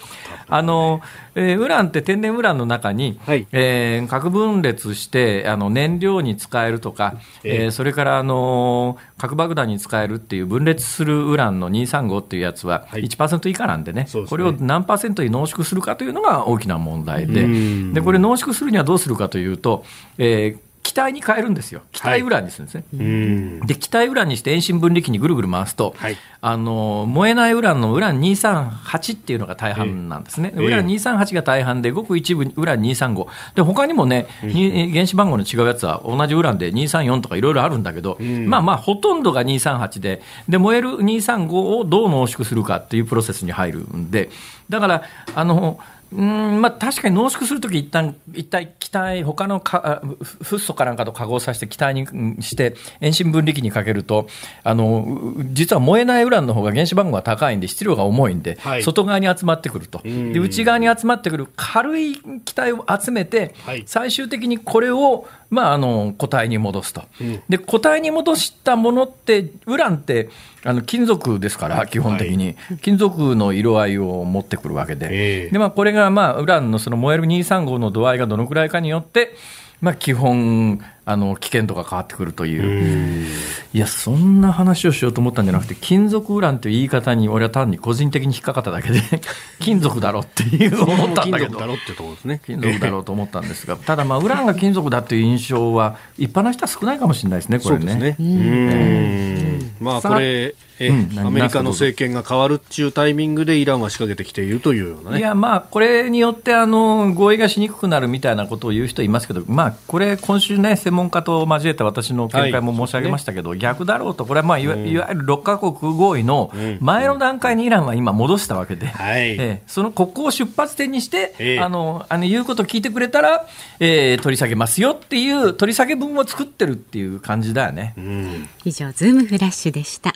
[0.49, 1.01] あの、
[1.35, 3.47] えーウランって天然ウランの中に、はい。
[3.53, 13.03] えー核分裂してあの燃料に使えるとか、えええーそれからあの核爆弾に使えるっていう分裂するウランの235っていうやつははい。
[13.05, 14.31] 1%以下なんでね、そうですね。
[14.31, 17.45] これを何パーセントに濃縮するかというのが大きな問題で。
[17.45, 17.93] うん。
[17.95, 19.85] でこれ濃縮するにはどうするかというと、
[20.19, 21.83] えー気体に変えるんですよ。
[21.93, 23.61] 気体ウランにするんですね、うん。
[23.67, 26.17] で気体ウランにして遠心分離機にぐるぐる回すと、はい。
[26.45, 38.49] あの燃えないウランのウラン238っていうのが大半なんですね、ええウラン238が大半で、ごく一部ウラン235、で他にもね、に原子番号の違うやつは同じウランで234とかいろいろあるんだけど、ん。
[38.49, 44.31] まあまあ、ほとんどが238でで、燃える235をどう濃縮するかっていうプロセスに入るんで、
[44.69, 45.03] だから、
[45.35, 45.79] あの
[46.15, 54.27] うんまあ、確かに濃縮するとき、一旦一体気体、他のかあフフッ素かなんかと化合させて気体にうんして、遠心分離機にかけると、
[54.63, 55.05] あの
[55.37, 58.83] う実は燃えないウランの方が原子番号が高いんで、質量が重いんで、はい。
[58.83, 60.33] 外側に集まってくると、ん。
[60.33, 63.85] で内側に集まってくる軽い気体を集めて、はい。
[63.87, 67.43] 最終的にこれを、まあ、あの固体に戻すと、ん。
[67.47, 70.31] で固体に戻したものって、ウランって
[70.65, 75.09] あの金属ですから、基本的に、金属の色合いを持ってくるわけで。
[75.11, 75.51] ええ。
[75.51, 79.35] でまあ、これが、まあ、ウランのその燃える235の度合いがどのくらいかによって、
[79.83, 83.27] まあ、基本あの危険度が変わってくるという
[83.73, 89.01] いやそんな話をしようと思ったんじゃなくて金属ウランという言い方に俺は単に個人的に引っかかっただけで
[89.59, 92.41] 金属だろうっていう思ったんだけど金属だろうってところですね。
[92.47, 97.93] 金属だろうと思ったんですがただまあウランが金属だという印象は一般の人は少ないかもしれないですねこれね。
[97.93, 98.21] そうですね。
[98.21, 100.55] うんまあさこれ、
[100.87, 105.21] えうんアメリカの政権が変わるっていうタイミングでイランは仕掛けてきているというようないね。
[105.21, 119.31] やまあこれによってあの合意がしにくくなるみたいなことを言う人いますけど、まあ、これ、今週ね、専門家と交えた私の見解も申し上げましたけど、逆だろうと、これはまあいわいわゆる6カ国合意の前の段階にイランは今、戻したわけで、はい。
[119.33, 119.63] ええ。
[119.67, 121.61] そのここを出発点にして、ええ。
[121.61, 123.47] あのあの言うことを聞いてくれたら、
[123.81, 127.95] えー取り下げますよっていう、取り下げ文を作ってるっていう感じだよね。
[127.97, 128.49] うん。
[128.65, 130.15] 以上ズームフラッシュでした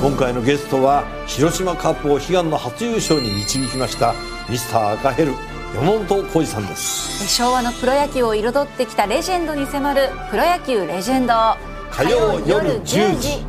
[0.00, 4.14] 今回のゲストは広島カップを悲願の初優勝に導きました
[4.48, 5.32] ミスター赤ヘル
[5.74, 11.34] 山本浩二さんです昭和のプロ野球を彩ってきたレジェンドに迫る「プロ野球レジェンド」
[11.90, 13.44] 火曜夜10時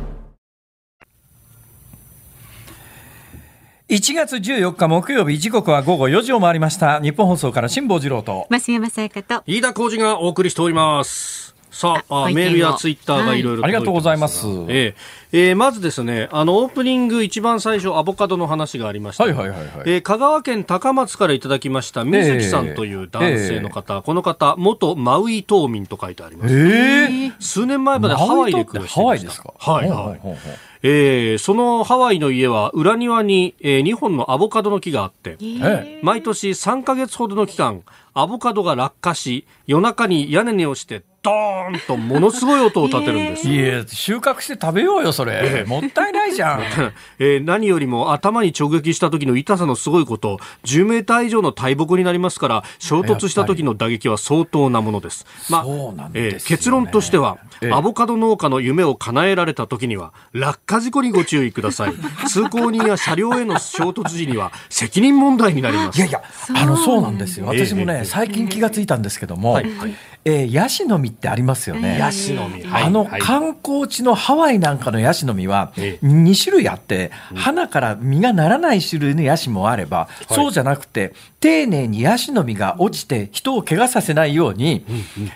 [3.88, 7.00] 1月14日木曜日、時刻は午後4時を回りました。
[7.00, 8.46] 日本放送から辛坊治郎と。
[8.48, 11.56] 増山さやかと飯田浩二がお送りしております。
[11.70, 13.42] さあ、あメールやツイッターがい。
[13.42, 14.46] ろいろはいありがとうございます。
[14.68, 14.94] え
[15.32, 15.48] え。
[15.50, 19.24] えーまずですね、あの、オープニング一番最初、アボカドの話がありました。
[19.24, 19.68] はいはいはいはい。
[19.86, 26.54] えー香川県高松からいただきました、水木さんという男性の方、この方、元マウイ島民と書いてあります。
[26.54, 27.32] ええ。
[27.38, 29.04] 数年前までハワイで暮らしていました。
[29.04, 29.54] ハワイですか？
[29.58, 29.96] はいはい。
[29.96, 30.36] ほうほうほう
[30.82, 37.82] えーそのハワイの家は裏庭に、え2本のアボカドの木があって、え毎年3ヶ月ほどの期間、
[38.14, 43.48] アボカドが落下し、夜中に屋根に落ちて、ドーンとものすごい音を立てるんです。
[43.48, 45.64] いや、収穫して食べようよ、それ。
[45.66, 46.62] もったいないじゃん。
[47.18, 55.26] えー何よりも頭に直撃した時の痛さのすごいこと、10メーター以上の大木になりますから、衝突した時の打撃は相当なものです。
[55.50, 61.92] まあねえー結論としては、ええアボカド農家の夢を叶えられた時には、落下事故にご注意ください。
[62.28, 65.98] 通行人や車両への衝突時には、責任問題になります。
[65.98, 66.22] いやいや、
[66.54, 67.46] あの、そうなんですよ。
[67.52, 71.98] ええ私もね、最近気がついたんですけども、はいはいえーヤシの実ってありますよね。
[71.98, 72.64] ヤシの実。
[72.64, 72.82] はい。
[72.84, 73.20] あのはい。
[73.20, 76.06] 観光地のハワイなんかのヤシの実はええ。
[76.06, 84.84] 2種類あって、花から実がならない種類のヤシもあれば、そうじゃなくて、丁寧にヤシの実が落ちて人を怪我させないように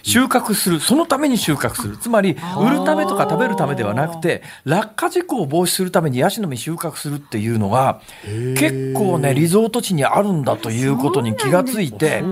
[0.03, 1.97] 収穫する、そのために収穫する。
[1.97, 12.23] つまり、売るためとか食べるためではなくて、落下事故を防止するためにヤシの実収穫するっていうのが、結構ね、リゾート地にあるんだということに気がついて、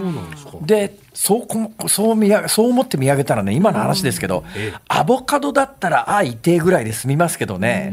[0.63, 4.45] で、そうこ、そう見や、そう思って見上げたらね、今の話ですけど、
[4.89, 7.93] アボカドだったら、あ、一定ぐらいで済みますけどね。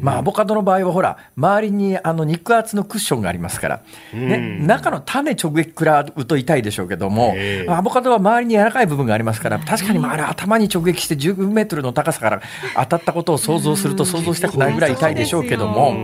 [0.00, 3.80] まあ、アボカドの場合はほら、周りにあの肉厚のクッションがありますから、
[4.12, 7.70] ね、中の種直撃食らうと痛いでしょうけども、ええ。
[7.72, 12.42] アボカドは周りに柔らかい部分がありますから、確かにまああれ頭に直撃して15メートルの高さから
[12.76, 15.94] 当たったことを想像すると想像したくないぐらい痛いでしょうけども、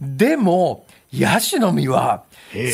[0.00, 0.84] でも、
[1.18, 2.22] ヤシの実は、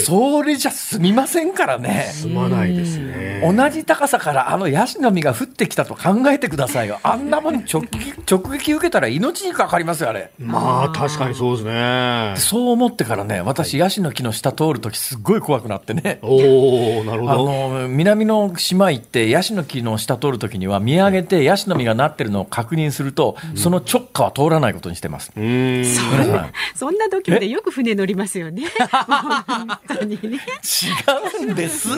[0.04, 2.10] それじゃ済みませんからね。
[2.12, 3.42] すまないですね。
[3.42, 6.98] 同じ高さからあのヤシの実が降ってきたと考えてくださいよ。
[7.02, 10.30] あんなもん直撃 直撃受けたら命にかかりますよ、あれ。
[10.38, 12.34] まあ、確かにそうですね。
[12.36, 16.18] そう思ってからね、私、ヤシの木の下通るときすっごい怖くなってね。
[16.22, 17.70] おおなるあほど。
[17.70, 25.32] の南の島行ってヤシの木の下通るときには見上げてヤシの実がなってるのを確認すると、その直下は通らないことにしてます。
[25.36, 25.80] うーん。
[25.80, 31.88] 皆さんそんな度胸でよく船乗りますよね 本当にね違うんです。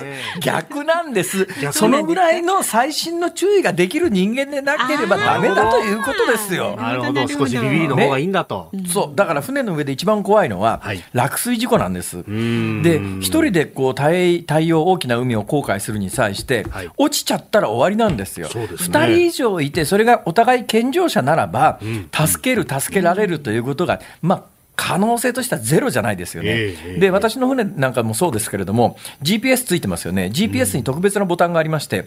[0.40, 1.46] 逆なんです。
[1.72, 6.76] そのぐらいの最新の注意ができる人間でなければダメだということですよ。
[6.76, 7.28] なるほど。
[7.28, 8.70] 少しビビりの方がいいんだと。
[8.92, 9.16] そう。
[9.16, 12.18] だから船の上で一番怖いのははい、落水事故なんです。
[12.18, 18.48] んで、一人でこう、対、対応大きな海を航海するに際してはい、落ちちゃったら終わりなんですよ。
[18.48, 21.78] そうですね二人以上いて、それがお互い健常者ならば、
[22.12, 24.42] 助ける、助けられるということが、まあ、
[24.74, 26.48] 可能性としてはゼロじゃないですよね。
[26.50, 30.30] ええで、私の船なんかもそうですけれども、GPS ついてますよね。
[30.32, 32.06] GPS に特別なボタンがありまして、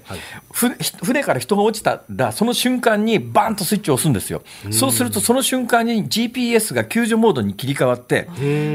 [0.52, 0.70] ふ
[1.04, 4.42] 船から人が落ちたら、その瞬間にバーンとスイッチを押すんですよ。
[4.72, 8.28] そうすると、その瞬間に GPS が救助モードに切り替わって、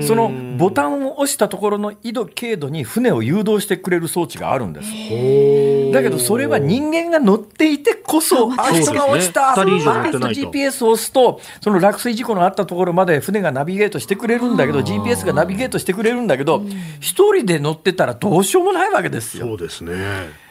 [0.06, 5.92] そのボタンを押したところの緯度、経度に船を誘導してくれる装置があるんです。
[5.92, 16.62] だけど、それは人間が乗っていてこそ、あ、人が落ちた、二人以上乗ってバーンと GPS を押すと、その落水事故のあったところまで船がナビゲートしてくれるんだけど、GPS がナビゲートしてくれるんだけど、
[17.00, 19.46] 一人で乗ってたらどうしようもないわけですよ。
[19.46, 19.94] そうですね。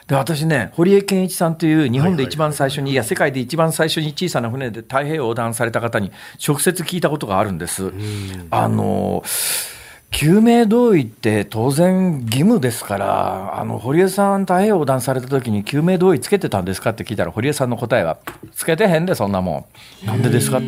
[0.07, 6.11] で、私ね、堀江謙一さんという日本で一番最初に、いや、世界で一番最初に小さな船で太平洋を横断された方に
[6.45, 7.93] 直接聞いたことがあるんです。
[8.49, 9.23] あの、
[10.11, 18.17] 救命胴衣って当然義務ですから、あの、堀江さん太平洋横断された時に救命胴衣つけてたんですかって聞いたら、堀江さんの答えは、
[18.55, 19.67] つけてへんで、そんなも
[20.03, 20.07] ん。
[20.07, 20.59] なんでですか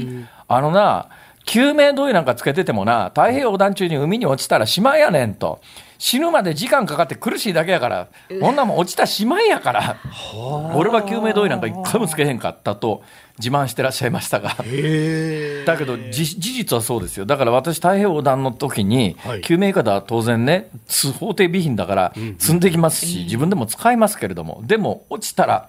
[0.48, 1.10] あのな、
[1.52, 5.60] 救命胴衣なんかつけててもな、太平洋横断中に海に落ちたらしまいやねんと。
[5.98, 8.08] 死ぬまで時間かかって苦しいだけやから、
[8.40, 9.98] こんなもん落ちたらしまいやから。
[10.74, 13.04] 俺は救命胴衣なんか一回もつけへんかったと
[13.38, 14.52] 自慢してらっしゃいましたが。
[14.52, 14.64] だけ
[15.86, 25.68] どじ事実はそうですよ、だから私、太平洋横断の時に、はい救命いかだは当然ね、つ法定備品だから積んできますし、自分でも使いますけれども、でも落ちたら、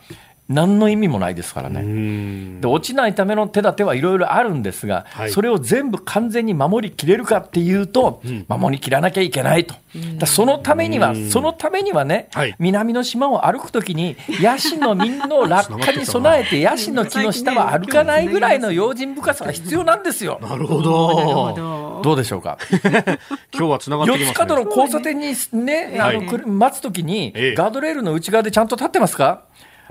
[0.52, 2.60] 何の意味もないですからね。
[2.60, 9.74] で落ちないための手立てはいろいろあるんですが、はいそれを全部完全に守りきれるかっていうと、守りきらなきゃいけないと、
[10.18, 20.38] だそのためには、そのためにはね、はい南の島を歩くときに、ヤシの実の落下に備えて、ヤシの木の下は歩かないぐらいの用心深さが必要なんですよ。
[20.42, 21.54] なるほど。
[21.54, 22.00] ど。
[22.02, 22.58] どうでしょうか？
[23.56, 24.66] 今日はつながってきます四つ角のね。
[24.68, 25.34] 交差点に
[25.64, 29.44] ね、あはい待つときにええ、ガードレールの内側でちゃんと立ってますか？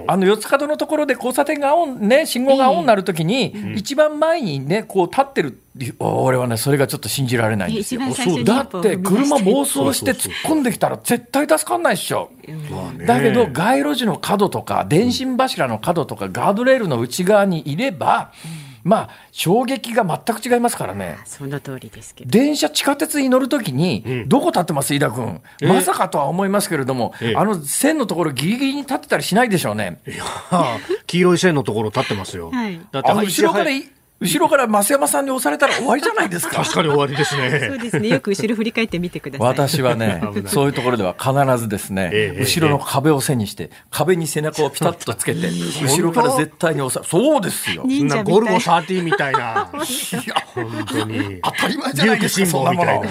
[0.07, 5.59] あの四つ角のところで交差点が青、ね、信号が青になるときに、一番前にね、こう立ってる、
[5.99, 8.01] 俺はね、それがちょっと信じられないんですよ。
[8.43, 12.29] だって車暴走して突っ込んできたら絶対助かんないっしょ。
[13.05, 18.31] だけど街路樹の角とか電信柱の角とかガードレールの内側にいれば、
[18.83, 21.17] まあ衝撃が全く違いますからね。
[21.25, 22.31] その通りですけど。
[22.31, 24.93] 電車地下鉄に乗るときに、どこ立ってます？
[24.93, 30.01] 飯田君、まさかとは思いますけれども、ええあの線のところギリギリに立ってたりしないでしょうね。
[30.49, 32.51] はあ 黄色い線のところ立ってますよ。
[32.51, 33.89] はいだって後ろからはいい、
[34.21, 36.57] 後ろから増山さんに押されたら終わりじゃないですか。
[36.57, 37.77] 確かに終わりですそうね。
[37.79, 38.07] ですね。
[38.09, 39.47] よく後ろ振り返ってみてください。
[39.47, 47.83] 私はねそういうところでは必ずですね、ええ後ろの壁を背にして、壁に背中をピタッとつけて、後ろから絶対に押さそうですよ。
[47.83, 49.39] みたいなゴルゴ13みたいな。
[49.39, 51.39] いや本当に。
[51.43, 53.03] 当たり前じゃないですか、竜そんなもの。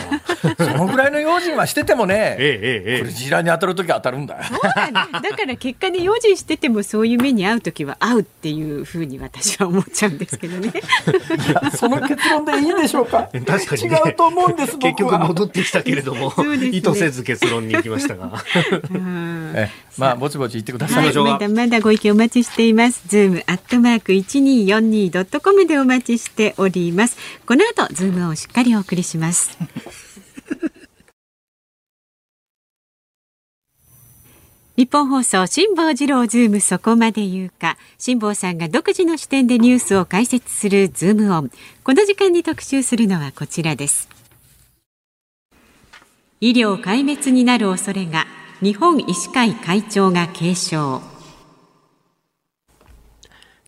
[0.59, 4.45] そのぐらいの用心はしててもね、えええええこれ、ジラに当たるときは当たるんだよ。
[4.45, 10.73] そうなんだだから結果ね用心しててもそういう目に遭う時は遭うっていうふうに私は思っちゃうんですけどね。
[11.77, 13.29] その結論でいいんでしょうか？
[13.33, 14.79] え確かに、ね、違うと思うんです。
[14.79, 18.33] 結局戻ってきたけれども、 ね意図せず結論に行きましたが。
[19.55, 21.01] えまあぼちぼち言ってくださ。
[21.01, 23.03] はいい、しょうがまだまだご意見お待ちしています。
[23.07, 27.17] ズームアットマーク一二四二ドットコムでお待ちしております。
[27.47, 29.59] この後ズームをしっかりお送りします。
[34.81, 37.77] 日本放送辛坊治郎ズームそこまで言うか。
[37.99, 41.51] 辛坊さんが独自の視点でニュースを解説するズームオン。
[41.85, 44.09] この時間に特集するのはこちらです。
[46.41, 48.25] 医療壊滅になる恐れが
[48.63, 51.10] 日本医師会会長が警鐘。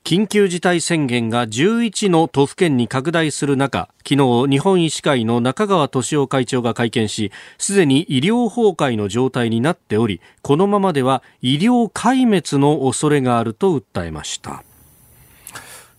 [0.05, 14.65] 緊急事態宣言が11の都府県に拡大する中昨日日本医師会の中川俊夫会長が会見しすでに医療崩壊の状態になっておりこのままでは医療壊滅の恐れがあると訴えました。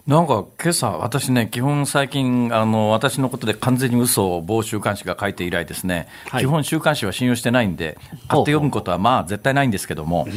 [0.05, 6.43] なんか今朝、私ね、基本最近、あの、私のことで完全に嘘を某週刊誌が書いて以来ですね、はい。
[6.43, 10.27] 基本週刊誌は信用してないんで、買って読むことはまあ絶対ないんですけども、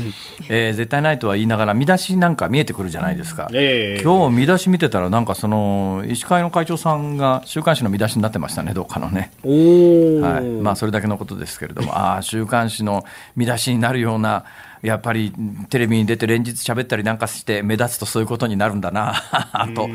[0.49, 3.49] えー絶対ないとは言いながら、見出しなんか見えてくるじゃないですか。
[3.53, 9.33] ええ今日見出し見てたら、なんかその、医師会の会長さんが週刊誌の見出しになってましたね、どっかのね。
[9.43, 10.45] はい。
[10.63, 14.45] まあ、それだけのことですけれども、ああ、週刊誌の見出しになるような、
[14.87, 15.33] やっぱり
[15.69, 19.15] テレビに出て連日喋ったりなんかして、目立つとそういうことになるんだな
[19.75, 19.89] と、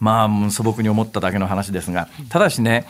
[0.00, 2.86] まあ、素朴に思っただけの話ですが、ただしね、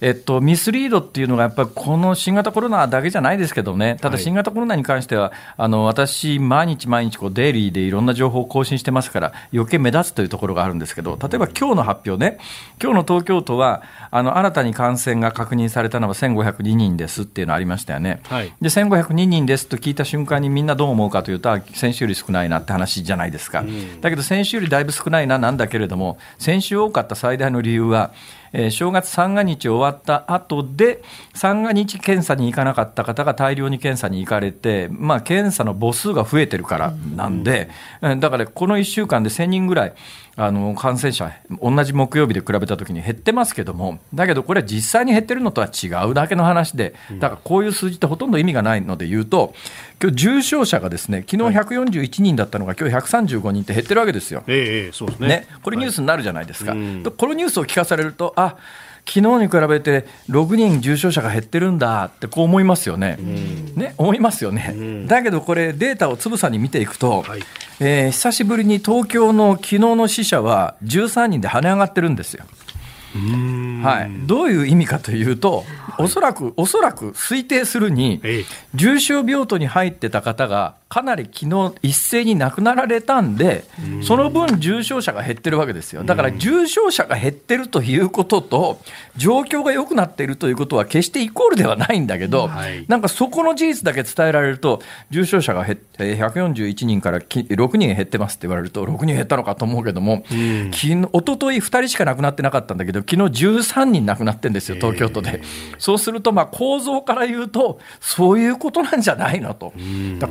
[0.00, 12.38] えっと、ミスリードっていうのがやっぱりこの新型コロナだけじゃないですけどね、ただ新型コロナに関しては、あの私、毎日毎日こうデイリーでいろんな情報を更新してますから、余計目立つというところがあるんですけど、例えば今日の発表ね、
[12.80, 18.20] 今日の東京都は、あの新たに感染が確認されたのは1502人ですっていうのありましたよね。
[18.24, 18.52] はい。
[18.60, 23.64] で1502人ですと聞いた瞬間にみんなどう思うかというとあ先週より少ないなって話じゃないですか、
[24.00, 28.12] だけど先週よりだいぶ少ないななんだけれども先週多かった最大の理由は、
[28.52, 31.02] えー正月三が日終わった後で
[31.34, 37.68] 三が日検査に行かなかった方が大量に検査に行かれて、まあ、検査の母数が増えてるからなんで、
[38.02, 38.20] うん。
[38.20, 39.94] だからこの1週間で1000人ぐらい
[40.40, 49.52] あの感染者、同じ木曜日で比べたときに減ってますけども、だけどこれは実際に減ってるのとは違うだけの話で、だからこういう数字ってほとんど意味がないので言うと、
[50.00, 54.44] 今日重症者がですね昨日141人だったのが、今日135人って減ってるわけですよ。
[54.46, 55.28] ええええそうですね。
[55.28, 57.02] ね、これニュースになるじゃないですか、うん。
[57.02, 58.54] でこのニュースを聞かされると、あ
[59.08, 63.16] 昨日に比べて6人重症者が減ってるんだってこう思いますよね、
[63.74, 67.40] ね思いますよね、だけどこれ、データをつぶさに見ていくと、はい。
[67.80, 72.44] えー久しぶりに東京の昨日の死者は13人で跳ね上がってるんですよ。
[73.82, 75.64] はい、どういう意味かというと、
[75.98, 78.20] おそらく、おそらく推定するに、
[78.74, 83.64] 重症病棟に入ってた方が、かなり昨日一斉に亡くなられたんで、
[84.02, 86.02] その分、重症者が減ってるわけですよ。
[86.02, 88.80] だから重症者が減ってるということと、
[89.16, 92.50] 状況が良くなっているということは、決してイコールではないんだけど、
[92.88, 94.80] なんかそこの事実だけ伝えられると、
[95.10, 105.42] 重症者が減って141人から6人減ってますって言われると、6人減ったのかと思うけども、昨日一昨日2人しか亡くなってなかったんだけど、昨日13人亡くなってるんですよ、東京都で。
[105.76, 109.74] そうすると、構造から言うと、そういうことなんじゃないのと。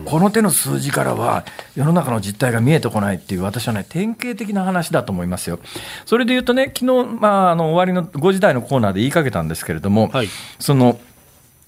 [0.06, 1.46] この手のの数字からは
[1.76, 5.60] 世の中の実態が見えてこないっていう私はね典型的な話だと思いますよ。
[6.06, 10.30] それで言うとね昨日、まあ、あの終わりの5時台のコーナーで言いかけたんですけれども、はい、
[10.60, 11.00] その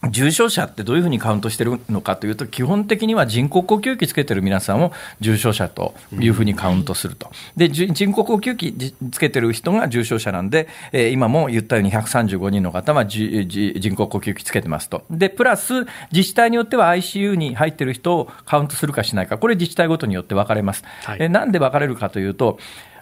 [0.07, 7.29] 重症者ってどういうふうにカウントしてるのかというと、基本的には人工呼吸器つけてる皆さんを重症者というふうにカウントすると。
[7.57, 15.03] で、人工呼吸器つけてる人が重症者なんで、えー、今も言ったように135人の方は人工呼吸器つけてますと。
[15.11, 20.85] で、プラス自治体によっては ICU に入ってる人をカウントするかしないか、これ自治体ごとによって分かれます。
[21.03, 22.57] はい、えなんで分かれるかというと、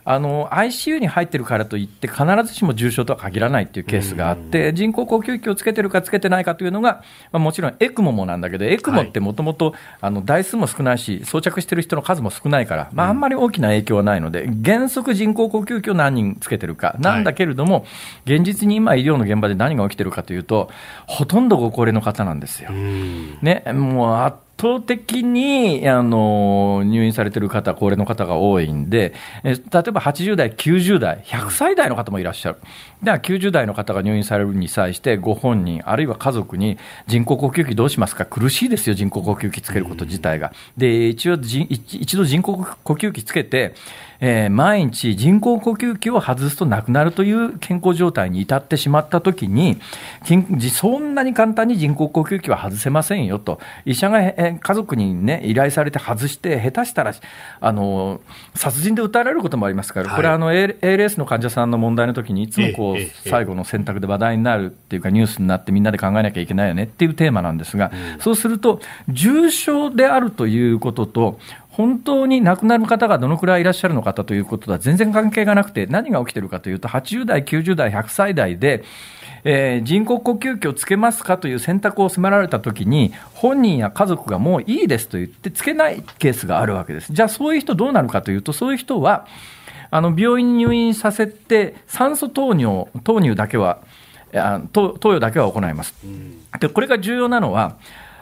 [0.09, 7.03] あの ICU に入ってるからといって、必ずしも重症とは限らないっていうケースがあって、人工呼吸器をつけてるかつけてないかというのが、
[7.33, 9.75] まあ、もちろんエクモもなんだけど、エクモってもともと
[10.23, 17.85] 台数も少ないし、装着してる人の数も少ないから、まあ、あんまり大きな影響はないので、原則人工呼吸器を何人つけてるかなんだけれども、
[18.23, 20.69] 現実に今、医療の現場で何が起きてるかというと、
[21.05, 22.71] ほとんどご高齢の方なんですよ。
[22.71, 32.57] ね、もう圧倒的にあの入院されてる方、高齢の方が多いんで、え例えば80代、90代、100歳代の方もいらっしゃる。
[33.03, 40.51] では90代の方が入院されるに際して、ご本人、あるいは家族に人工呼吸器どうしますか、苦しいですよ、人工呼吸器つけること自体が。
[40.75, 43.75] で、一応、一度人工呼吸器つけて、
[44.19, 49.79] えー、毎日人工呼吸器を外すと亡くなるという健康状態に至ってしまったときに、
[50.71, 57.13] そんなに簡単に人工呼吸器は外せませんよと、医者が、え家族に、ね、依頼されて外して、下手したら
[57.59, 58.21] あの
[58.55, 71.39] 殺人で訴えられることもありますから、これはあの ALS の患者さんの問題のときに、いつもこう、最後の選択で話題になるっていうか、ニュースになって、みんなで考えなきゃいけないよねっていうテーマなんですが、そうすると、重症であるということと、
[71.77, 78.83] 本当に亡くなる方がどのくらいいらっしゃるのかということとは全然関係がなくて、何が起きてるかというと、80代、90代、100歳代で、
[79.43, 87.13] えー、人工呼吸器をつけますかという選択を迫られたときに、本人や家族がもういいですと言ってつけないケースがあるわけです。
[87.13, 89.27] じゃあそういう人どうなるかというと、そういう人は、
[89.91, 93.81] あの病院に入院させて、酸素投入投入だけは、
[94.73, 95.93] 投与だけは行います。
[96.59, 97.75] でこれが重要なのは、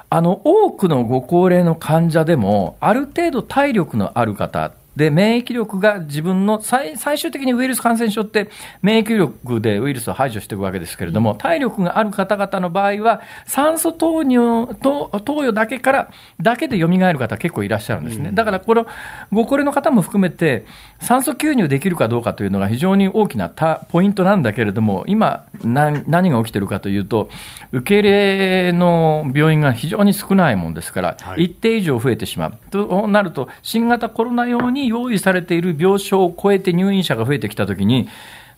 [0.09, 8.49] あの多くのご高齢の患者でも、ある程度体力のある方で、免疫力が自分の最最終的にウイルス感染症って、
[8.81, 18.31] 免疫力でウイルスを排除していくわけですけれども、体力がある方々の場合は、酸素投入と投与だけから、だけで蘇る方、結構いらっしゃるんですね。
[18.33, 18.87] だから、この
[19.31, 20.65] ご高齢の方も含めて、
[20.99, 23.49] 酸素吸入できるかどうかというのが非常に大きな
[23.89, 27.29] ポイントなんだけれども、今、何が起きてるかというと、
[27.71, 32.53] 受け入れの病院が非常に少ないもんですから、一定以上増えてしまう。
[32.71, 38.07] となると、新型コロナ用に用意されている病床を超えて入院者が増えてきたときに、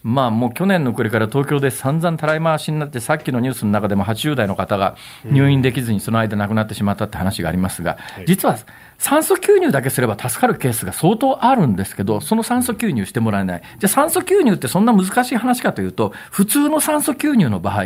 [0.04, 8.58] まあ、もう去年の暮れから東京で散々たらい回しになって、さっきのニュースの中でも80代の方が入院できずにその間亡くなってしまったって話がありますが、実は
[8.98, 13.62] 酸素吸入だけすれば助かるケースが相当あるんですけど、その酸素吸入してもらえない。
[13.62, 17.86] じゃあ酸素吸入ってそんな難しい話かというと、普通の酸素吸入の場合、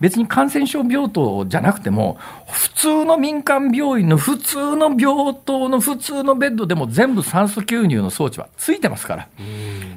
[0.00, 2.18] 別に感染症病棟じゃなくても、
[2.50, 9.28] 普通の民間病院の普通の病棟の普通のベッドでも全部酸素吸入の装置はついてますから。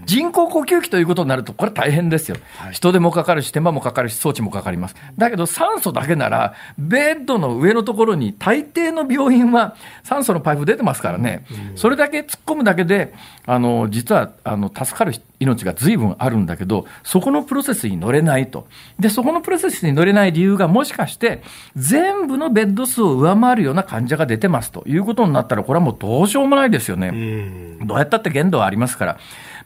[0.06, 2.38] 人工呼吸器ということになると、これ大変ですよ。
[2.72, 4.96] 人手もかかるし、手間もかかるし、装置もかかります。
[5.18, 13.14] だけど酸素だけなら、ベッドの上のところに大抵の病院は酸素のパイプ出てますからね、それだけ突っ込むだけで、
[13.46, 18.68] あの実はあの助かる命が随分あるんだけど、そこのプロセスに乗れないと。
[19.00, 21.42] で、そこのプロセスに乗れない理由がもしかして、
[21.76, 27.78] 全部のベッド数を上回るような患者が出てますということになったら、これはもうどうしようもないですよね。
[27.84, 29.18] どうやったって限度はありますから。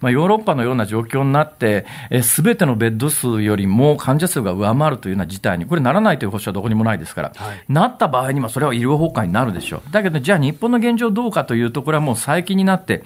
[0.02, 1.86] まあ、ヨーロッパのような状況になって、
[2.24, 9.92] すべてのベッド数よりも患者数が上回るというような事態に、これならないという保証はどこにもないですから、はい、なった場合にはそれは医療崩壊になるでしょう。
[9.92, 13.04] だけど、じゃあ日本の現状どうかというと、これはもう最近になって、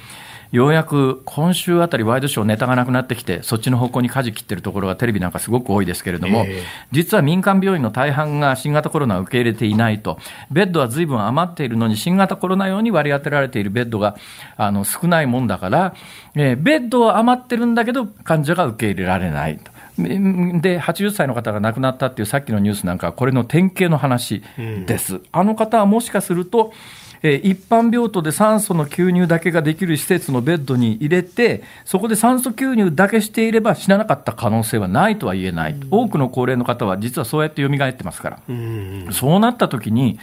[0.51, 10.19] ようやく今週あたりワイドショーネタがなくなってきて、そっちの方向に舵切ってるところがテレビなんかすごく多いですけれども、えー、実は民間病院の大半が新型コロナを受け入れていないと、
[10.51, 14.15] ベッドはずいぶん余っているのに、新型コロナ用に割り当てられているベッドが
[14.57, 15.95] あの少ないもんだから、
[16.35, 19.75] えー、ベッドは余ってるんだけど、患者が受け入れられないと。
[19.97, 24.43] で、80歳の方が亡くなったっていうさっきのニュースなんかは、これの典型の話
[24.85, 25.21] です。
[25.31, 26.73] あの方はもしかすると、
[27.25, 35.75] えー一般病棟で酸素の吸入だけができる施設のベッドに入れて、そこで酸素吸入だけしていれば死ななかった可能性はないとは言えない。
[35.89, 38.39] 多くの高齢の方は実はそうやって蘇ってますから。
[39.11, 40.19] そうなった時に、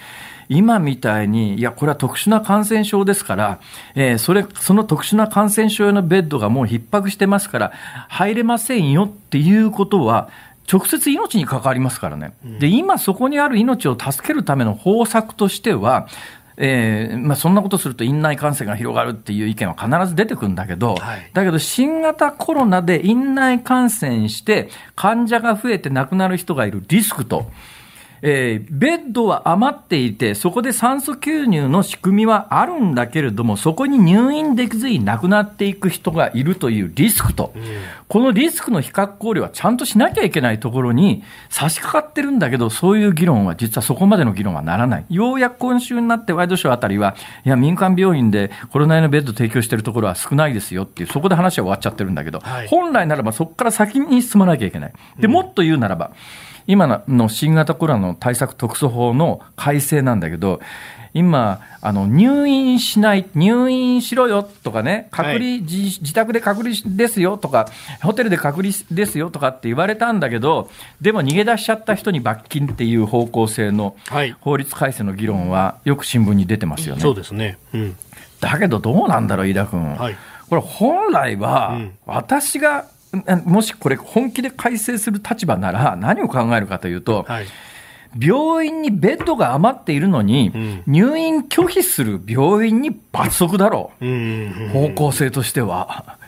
[0.49, 3.59] 今みたいに、いや、これは特殊な感染症ですから、
[3.95, 7.73] えーそれ、その特殊な感染症用のベッドがもう逼迫してますから、
[8.09, 10.29] 入れませんよっていうことは、
[10.71, 12.35] 直接命に関わりますからね。
[12.61, 16.07] で、今そこにある命を助けるための方策としては、
[16.57, 21.31] えーまあ、そんなことすると院内感染が広がるっていう意見は必ず出てくるんだけど、はい。
[21.33, 27.51] だけど新型コロナで院内感染して患者が増えて亡くなる人がいるリスクと、
[28.23, 37.53] えーベッドは余っていて、そこで酸素吸入の仕組みはあるんだけれども、そこに入院できずに亡くなっていく人がいるというリスクと、
[38.09, 45.05] このリスクの比較考慮はちゃんとしなきゃいけないところに差し掛かってるんだけど、そういう議論は実はそこまでの議論はならない。
[45.11, 54.93] ようやく今週になってワイドショーあたりは、いや、民間病院でコロナ用のベッド提供してるところは少ないですよっていう、そこで話は終わっちゃってるんだけど、はい本来ならばそこから先に進まなきゃいけない。
[55.19, 56.13] で、もっと言うならば、
[56.67, 60.61] 今の新型コロナの対策特措法の改正なんだけど、
[61.15, 67.69] 今、あの、入院しない、入院しろよとかね、隔離、自自宅で隔離ですよとか、
[68.03, 77.03] ホテルで隔離ですよとかって言われたんだけど、でも逃げ出しちゃった人に罰金っていう方向性のはい法律改正の議論はよく新聞に出てますよね。
[77.03, 77.59] そうですね。
[77.75, 77.97] うん。
[78.41, 79.97] だけどどうなんだろう、飯田君。
[79.97, 80.17] はい
[80.53, 82.85] これ本来はうん、私が、ん
[83.45, 87.47] もしこれ本気で改正する立場なら何を考えるかというと、はい。
[88.19, 94.07] 病院にベッドが余っているのに、ん入院拒否する病院に罰則だろう。
[94.07, 94.71] うん。
[94.73, 96.19] 方向性としては。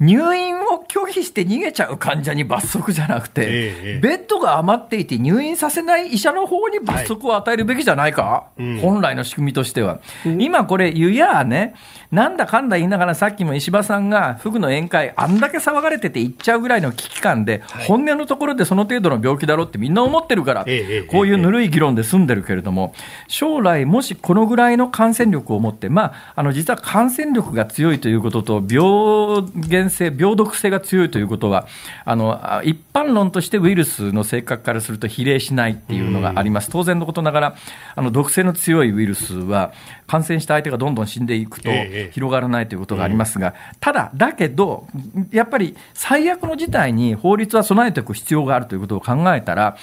[0.00, 8.78] 入院を拒否して逃げちゃう患者に罰則じゃなくて、ええベッドが余っていて入院させない医者の方に罰則を与えるべきじゃないか、うん。
[8.78, 10.00] 本来の仕組みとしては。
[10.38, 11.74] 今これ、言うやね、
[12.10, 21.02] なんだかんだ言いながらさっきも石破さんがフグの宴会、あんだけ騒がれてて行っちゃうぐらいの危機感で、本音のところでその程度の病気だろうってみんな思ってるから、え。
[21.10, 22.94] こういうぬるい議論で済んでるけれども、
[23.28, 31.66] 将来もしこのぐらいの感染力を持って、まあ、あの、実は感染力が強いということと、病原性、病毒性が強いということは、
[32.04, 36.70] あの、あ一般論としてウイルスの性格からすると比例しないっていうのがあります。
[36.70, 37.56] 当然のことながら、
[37.94, 39.72] あの、毒性の強いウイルスは、
[40.06, 44.86] 感染した相手がどんどん死んでいくとええ広がらないということがありますが、ただ、だけど、
[45.30, 49.76] やっぱり最悪の事態に法律は備えておく必要があるということを考えたら、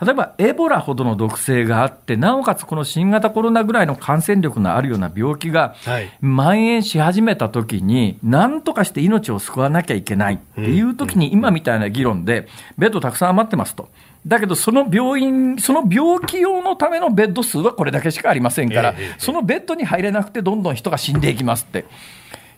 [0.00, 13.88] 例えばエボラほどの毒性があって、なおかつこの新型コロナぐらいの感染力のあるような病気がはい蔓延し始めたときに、なんとかして命を救わなきゃいけないっていうときに、今みたいな議論で、ベッドたくさん余ってますと。
[14.26, 21.86] だけど、その病院、その病気用のためのベッド数はこれだけしかありませんからそのベッドに入れなくて、どんどん人が死んでいきますって。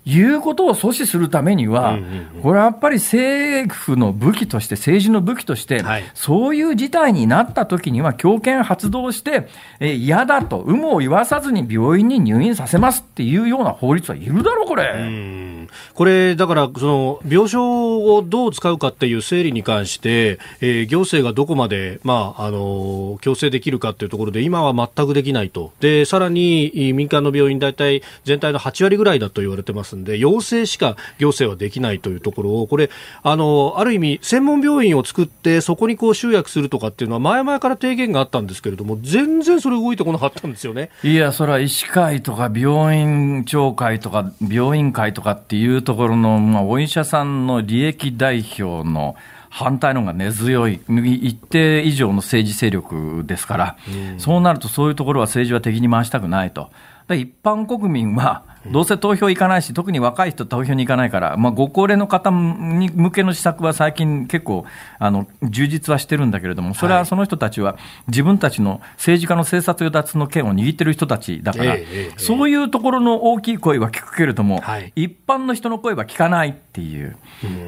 [0.09, 1.99] いうことを阻止するためには、
[2.43, 9.49] これはやっぱり政府の武器として、政治の武器として、はいそういう事態になった時には強権発動して、
[9.81, 14.95] えー嫌だと、有無を言わさずに病院に入院させますっていうような法律はいるだろう、これ。
[14.97, 25.73] うんこれ、だから、その、病床をどう使うかっていう整理に関して、えー行政がどこまで、まあ、あの、強制できるかっていうところで、今は全くできないと。
[25.81, 32.91] で、さらに、い民間の病院大体全体の8割ぐらいだと言われてますんで、要請しか行政はできないというところを、これ、
[33.23, 40.91] あの、ある意味、専門病院を作って、そこにこう集約するとかっていうのは、前々から提言があったんですけれども、全然それ動いてこなかったんですよね。
[41.03, 49.17] いや、それは医師会とか病院長会とか病院会とかっていうところの、まあ、お医者さんの利益代表の
[49.51, 53.77] 反対の方が根強い、一定以上の政治勢力ですから、
[54.19, 56.71] そうなるとそういうところは政治は敵に回したくないと。
[57.09, 64.65] で一般国民は、どうせ投票行かないし、特に若い人投票に行かないから、まあ、ご高齢の方に向けの施策は最近結構、
[64.99, 67.77] あの、充実はしてるんだけれども、それはその人たちは
[68.09, 71.77] 自分たちの政治家の政策与奪の権を握ってる人たちだから、
[72.17, 74.93] そういうところの大きい声は聞くけれども、はい。
[74.97, 77.17] 一般の人の声は聞かないっていう、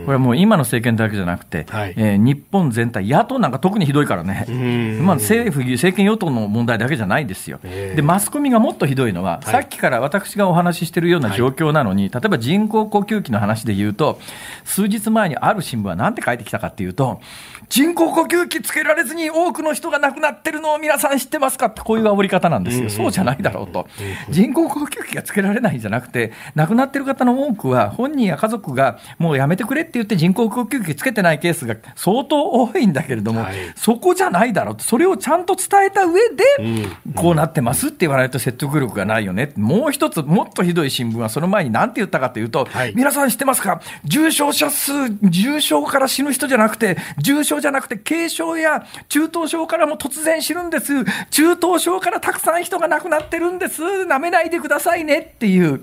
[0.04, 1.94] これはもう今の政権だけじゃなくて、はい。
[1.96, 5.04] えー日本全体、野党なんか特にひどいからね、ん。
[5.04, 7.58] まあ、政府、政権与党の問題だけじゃないですよ。
[7.64, 7.96] ええ。
[7.96, 14.20] で、マスコミがもっとひどいのは、さっきから私がお話ししているような状況なのに、例えば人工呼吸器の話で言うと、
[14.64, 17.20] 数日前にある新聞は何て書いてきたかっていうと、
[17.68, 22.90] 人工呼吸器つけられずに多くの人が亡くなってるのを皆さん知ってますかってこういう煽り方なんですよ。
[22.90, 23.86] そうじゃないだろうと。
[24.28, 34.82] 人工呼吸器がつけられないんじゃなくて、亡くなってる方の多くは本人や家族がもうやめてくれって言って人工呼吸器つけてないケースが相当多いんだけれども、はい、そこじゃないだろうと。
[34.82, 36.44] それをちゃんと伝えた上で、
[37.14, 39.52] こうなってますって言わないと説得力がないよね。
[39.56, 43.80] もう一つ、もっとひどい新聞はその前に何て言ったかというと、はい、皆さん知ってますか？
[44.04, 44.92] 重症者数、
[45.22, 50.92] 重症から死ぬ人じゃなくて、重症じゃなくて軽症や中等症からも突然死ぬんです。
[51.30, 53.82] 中等症からたくさん人が亡くなってるんです。
[53.82, 55.82] 舐めないでくださいねっていう。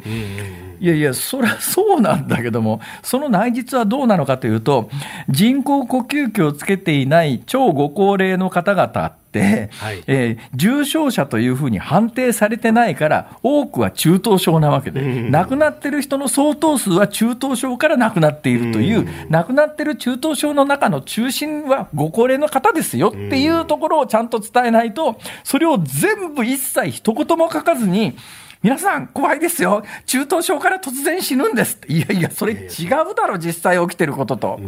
[0.80, 4.90] いやいや、そりゃそうなんだけども、その内実はどうなのかというと、
[5.30, 28.16] 人工呼吸器をつけていない超ご高齢の方々、はい、えー、重症者というふうに判定されてないから、多くは中等症なわけで、うん、亡くなってる人の相当数は中等症から亡くなっているという、うん、亡くなってる中等症の中の中心はご高齢の方ですよっていうところをちゃんと伝えないと、それを全部一切一言も書かずに、
[28.64, 34.60] 皆さん、怖いですよ、中等症から突然死ぬんですいやいや、それ違うだろ、実際起きてることと、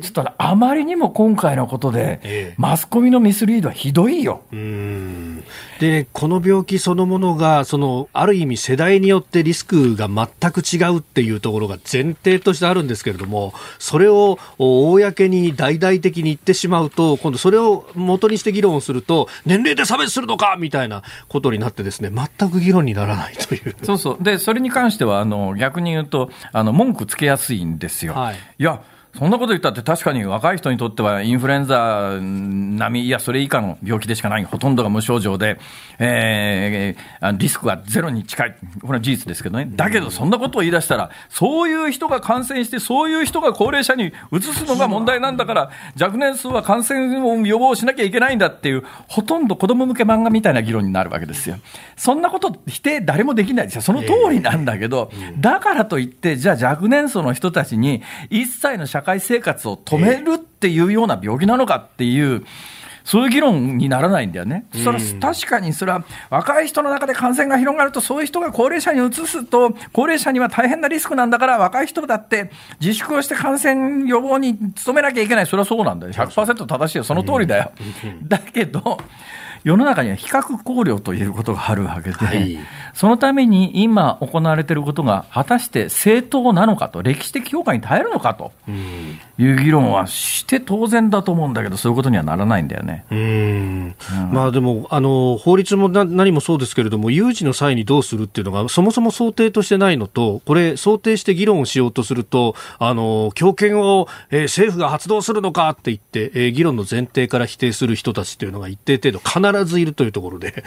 [0.00, 4.42] ちょっとあまりにも今回のことで、マスコミのミスリードはひどいよ。
[5.82, 23.74] で、この病気そのものが、そのある意味、世代によってリスクが全く違うっていうところが前提としてあるんですけれども、それを公に大々的に言ってしまうと、今度、それを元にして議論をすると、年齢で差別するのかみたいなことになって、ですね全く議論にならないという。
[23.82, 24.22] そうそう。
[24.22, 28.14] でそれに関してはあの逆に言うとあの文句つけやすいんですよ。
[28.14, 28.82] はい、いや
[29.18, 35.58] そんなこと言ったって確かに若い人にとってはインフルエンザ並み、いや、それ以下の病気でしかない、ほとんどが無症状で、
[35.98, 38.56] えー、リスクはゼロに近い。
[38.80, 39.68] これは事実ですけどね。
[39.70, 51.56] だけど、そんなことを言い出したら、そういう人が感染して、そういう人が高齢者に移すのが問題なんだから、若年数は感染を予防しなきゃいけないんだっていう、ほとんど子供向け漫画みたいな議論になるわけですよ。
[51.98, 53.82] そんなこと否定誰もできないですよ。
[53.82, 62.44] その通りなんだけど、だからといって、じゃあ若年層の人たちに一切の社社会生活を止めるっていうような病気なのかっていう、
[63.04, 64.64] そういう議論にならないんだよね。
[64.72, 75.46] それは確かにそれは若い人の中で感染が広がると、そういう人が高齢者に移すと、高齢者には大変なリスクなんだから、若い人だって自粛をして感染予防に努めなきゃいけない。
[75.46, 76.12] それはそうなんだよ。
[76.12, 77.04] 100%正しいよ。
[77.04, 77.72] その通りだよ。
[78.22, 78.98] だけど、
[79.64, 82.58] 世の中には比較考慮ということがあるわけで、はい、
[82.94, 88.52] そのために今行われていることが果たして正当なのかと、歴史的評価に耐えるのかと
[89.38, 93.04] いう議論はして当然だと思うんだけど、そういうことにはならないんだよね。
[93.10, 93.94] うん、
[94.32, 110.64] まあでも、あの法律も何もそうですけれども、有事の際にどうするっていうのが、そもそも想定としてないのと、これ、想定して議論をしようとすると、あの強権を、えー、政府が発動するのかって言って、えー、議論の前提から否定する人たちっていうのが一定程度、必必ずいるというところで、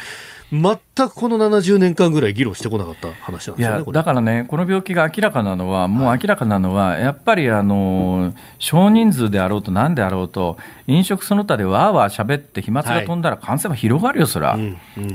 [0.52, 0.62] 全
[1.10, 10.58] くこの70年間ぐらい議論してこなかった話なんですよね、だからね、この病気が明らかなのは、もう明らかなのは、やっぱりあの少人数であろうと、なんであろうと、
[10.88, 14.58] 飲食その他でわーわー喋って、飛沫が飛んだら感染は広がるよ、そら、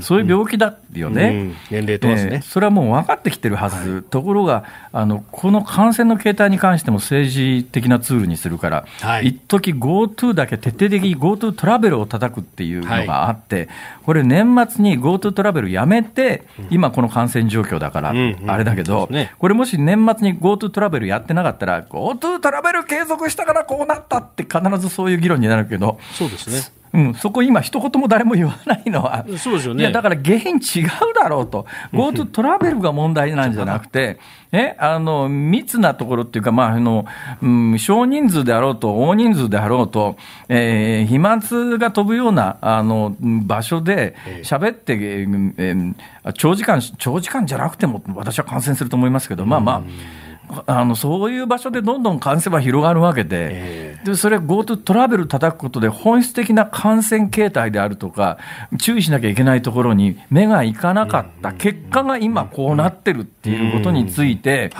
[0.01, 13.60] そういう病気だよね、年齢とね、えー、それはもう分かってきてるはず、はい、ところがあの、この感染の形態に関しても政治的なツールにするから、はい、一時 GoTo だけ徹底的に GoTo トラベルを叩くっていうのがあって、はい、
[14.05, 18.13] これ、年末に GoTo トラベルやめて、今、この感染状況だから、
[18.47, 19.09] あれだけど、
[19.39, 26.80] これ、もし年末に GoTo トラベルやってなかったら、GoTo トラベル継続したからこうなったって、必ずそういう議論になるけど、そうですね。
[26.93, 34.19] うん、そこ今、一言も誰も言わないのは、そうですよね、いやだから原因違うだろうと、GoTo トラベルが問題なんじゃなくて、
[34.51, 37.05] えあの密なところっていうか、まああの
[37.41, 40.17] うん、少人数であろうと、大人数であろうと、
[40.49, 45.95] えー、飛沫が飛ぶようなあの場所で喋って、えー、
[46.33, 50.20] 長時間、長時間じゃなくても、私は感染すると思いますけど、まあまあ。
[50.65, 58.37] あのそういう場所でどんどん感染は広がるわけで、えー、でそれ、GoTo トラベル叩くことで、本質的な感染形態であるとか、
[58.79, 61.53] 注意しなきゃいけないところに目がいかなかった。
[61.53, 64.71] 結果が今、こうなってるっていうことについて、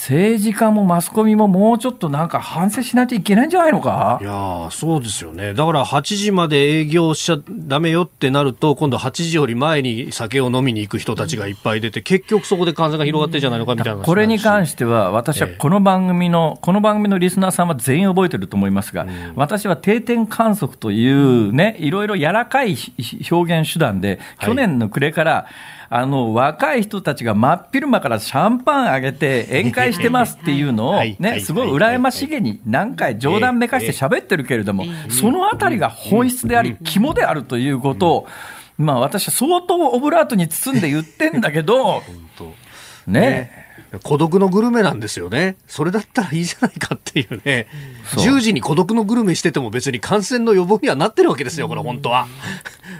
[0.00, 4.18] 政治家もマスコミももうちょっとなんか反省しないといけないんじゃないのか？
[4.22, 5.52] いやーそうですよね。
[5.52, 14.80] だから8時まで営業しちゃダメよってなると、今度8時より前に酒を飲みに行く人たちがいっぱい出て、結局そこで感染が広がってんじゃないのかみたいな話これに関して。
[14.86, 22.76] は、私はこの番組の、この番組のリスナーさんは全員覚えてると思いますが、私は定点観測というね、いろいろ柔らかい
[23.30, 25.46] 表現手段で、はい去年の暮れから、
[25.92, 38.28] あの、若い人たちが真っ昼間からシャンパンあげて宴会してますっていうのをね、いすごい羨ましげに何回冗談めかして喋ってるけれども、そのあたりが本質であり、肝であるということを、
[38.78, 42.04] まあ私は相当オブラートに包んで言ってんだけど、
[43.10, 43.70] ね。
[44.04, 45.56] 孤独のグルメなんですよね。
[45.66, 47.66] それだったらいいじゃないかっていうね。
[48.04, 52.28] そう10時に孤独のグルメしてても別に感染の予防にはなってるわけですよ、これ本当は。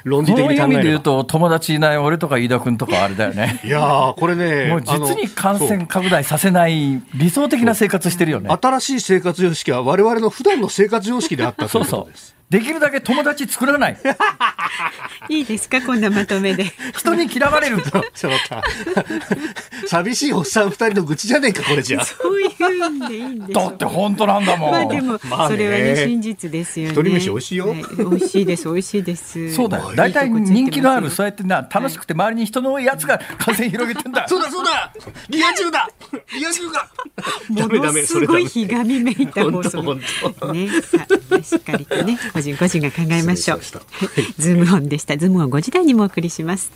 [0.02, 3.61] 論理的にで言うと、友達いない俺とか飯田君とかあれだよね。
[3.64, 4.66] いやー、これね。
[4.66, 8.50] もう実に感染拡大させない理想的な生活してるよね。
[8.61, 12.39] 新しい生活様式は我々の普段の生活様式であったとそそういううことです。。
[12.51, 13.96] できるだけ友達作らない。
[15.28, 16.72] いいですかこんなまとめで。
[16.96, 17.80] 人に嫌われる。
[17.80, 18.62] ちょっと。
[19.86, 22.05] 寂しいおっさん二人の愚痴じゃねえか、これじゃあ。
[22.05, 24.70] そういうんでいいんですだって本当なんだもん。
[24.72, 26.92] まあでも、まあねそれはね真実ですよね。
[26.92, 29.55] 一人飯美味しいよはい美味しいです美味しいです。
[29.55, 29.92] そうだよ。
[29.94, 34.26] 大体人気のある、そうやってな、楽しくて周りに人の多いやつが感染広げてんだ。
[34.26, 34.92] そうだそうだ
[35.28, 35.88] リア充だ
[36.36, 36.88] リア充が
[37.48, 39.82] ものすごいひがみめいた放送。
[39.82, 40.01] 本
[40.40, 41.07] 当ね、さ
[41.38, 43.62] あしっかりとね個人個人が考えましょう。
[43.62, 45.16] しましたズームオンでした。
[45.16, 46.72] ズームオン5時台にもお送りします。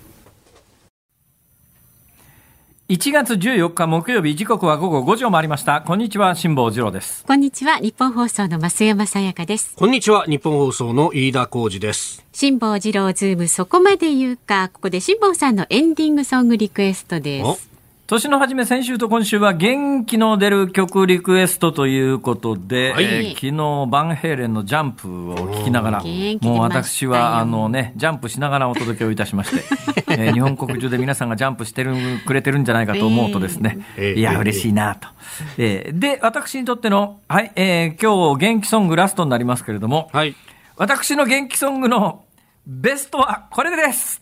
[2.87, 5.81] 1月14日木曜日時刻は午後5時を回りました。
[5.81, 7.25] こんにちは、辛坊治郎です。
[7.25, 9.75] こんにちは日本放送の増山さやかです。
[9.75, 12.23] こんにちは、日本放送の飯田浩二です。
[12.35, 17.74] 辛坊治郎ズームそこまで言うかここで辛坊さんのエンディングソングリクエストです。
[18.07, 23.05] 年の初め、先週と今週は元気の出る曲リクエストということで、はい。
[23.05, 26.03] えー昨日バンヘイレンのジャンプを聞きながら、
[26.43, 29.65] もう私はあのね、ジャンプしながらお届けをいたしまして、
[30.13, 31.95] えー日本国中で皆さんがジャンプしてる
[32.27, 35.09] くれてるんじゃないかと思うとですね、ええいや、ええ嬉しいなと。
[35.57, 40.35] えーで、私にとっての、はい、えー今日元気ソングラストになりますけれども、はい。
[40.77, 42.25] 私の元気ソングの
[42.67, 44.21] ベストはこれです。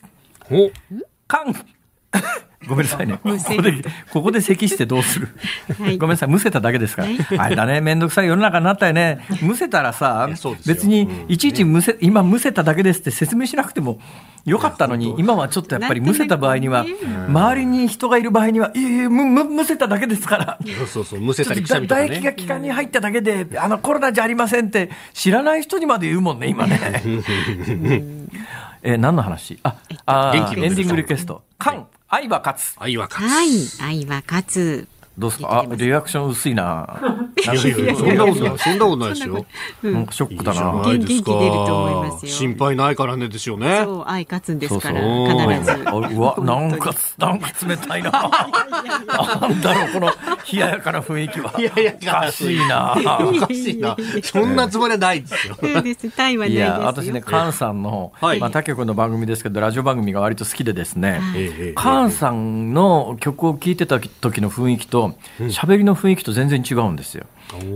[0.50, 0.70] お。
[1.26, 1.54] カン
[2.68, 3.18] ごめんなさいね。
[3.22, 5.28] ここで、ここで咳してどうする、
[5.78, 7.08] はいごめんなさい、むせただけですから。
[7.08, 9.26] はいあれだね、めんどくさい世の中になったよね。
[9.42, 10.28] むせたらさ
[10.66, 13.98] 別にいちいちむせ、今むせただけですって説明しなくても
[14.44, 16.84] よかったのに、今はちょっとやっぱりむせた場合には、
[17.28, 20.58] 周りに人がいる場合には、いやいや、む、む、むせただけですから。
[20.78, 22.36] そうそうそう、むせたりくしゃみとか唾液がね。
[22.36, 26.80] 気管に入っただけで、あのコロナじゃありませんって知らない人にまで言うもんね、今ね。
[28.82, 29.60] えー何の話？
[29.62, 31.42] あ、あエンディングリクエスト。
[31.56, 32.74] カン、愛は勝つ。
[32.78, 33.48] 愛は勝はい
[33.80, 34.88] 愛は勝つ。
[35.18, 35.66] どうですか？
[35.70, 37.00] あ、リアクション薄いな。
[37.42, 39.44] そんなことない、そんなことないですよ。
[39.82, 40.60] なんかショックだな。
[40.60, 43.82] いいじゃないですか元気出ると思いますよ心配ないからねですよね。
[43.84, 45.88] そう愛勝つんですからそう必ず。
[45.88, 48.10] あうわ、なんか、なんか冷たいな。
[48.10, 50.06] なんだろう、この
[50.50, 51.54] 冷ややかな雰囲気は。
[51.60, 52.96] いやいやおかしいな。
[53.20, 53.96] おかしいな。
[54.22, 55.56] そんなつもりはないですよ。
[55.60, 56.66] そうですタイはないですよ。
[56.66, 61.20] いや、私ね、菅さんの、はいまあ、他局の番組ですけど、ラジオ番組が割と好きでですね、
[61.78, 65.01] 菅さんの曲を聴いてた時の雰囲気と、
[65.38, 67.26] 喋りの雰囲気と全然違うんですよ。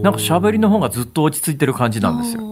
[0.03, 2.43] なんか喋りの方がずっと落ち着いてる感じなんですよ。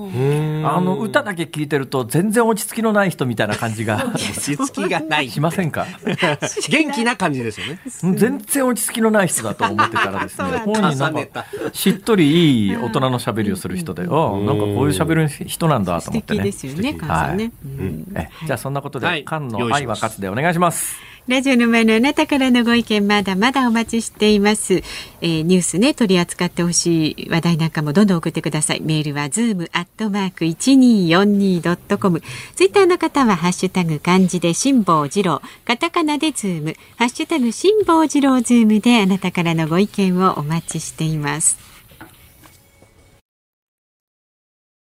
[0.68, 5.30] あの、歌だけ聴いてると、全然落ち着きのない人みたいな感じが 落ち着きがない。
[5.30, 5.86] しませんか？
[6.68, 7.78] 元気な感じですよね。
[8.12, 16.42] 全然落ち着きのない人だと思ってたらですね、 本人なんか、しっとりいい大人の喋りをする人で、あなんかこういう喋る人なんだと素思ってね。
[16.42, 17.52] 敵ですよね KANさんね。
[17.64, 20.96] うんえじゃあそんなことで、はい KANの愛は勝つでお願いします。
[21.26, 24.82] ラジオの前のあなたからのご意見まだまだお待ちしています。
[25.22, 28.82] えーニュースね取り扱ってほしい話題なんかもどんどん送ってください。
[28.82, 32.20] メールはズームアットマーク一二四二ドットコム。
[32.56, 41.56] ツイッターの方はハッシュタグ漢字で辛坊治郎、カタカナでズーム、ハッシュタグ辛坊治郎ズームであなたからのご意見をお待ちしています。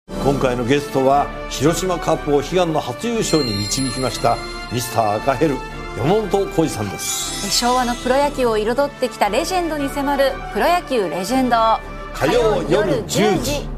[0.09, 4.37] 今回のゲストは広島カップを悲願の初優勝に導きました
[4.72, 5.55] ミスター赤ヘル
[5.97, 11.57] 山本浩二さんです昭和のプロ野球を彩ってきたレジェンドに迫る「プロ野球レジェンド」
[12.12, 13.76] 火曜夜10時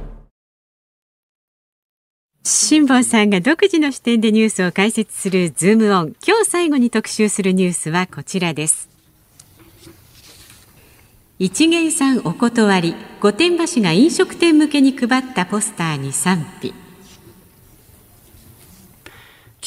[2.42, 6.14] 辛坊さんが独自の視点でニュースを解説するズームオン。
[6.26, 8.88] 今日最後に特集するニュースはこちらです。
[11.38, 16.74] 一元さんお断り、御殿場市が飲食店向けに配ったポスターに賛否。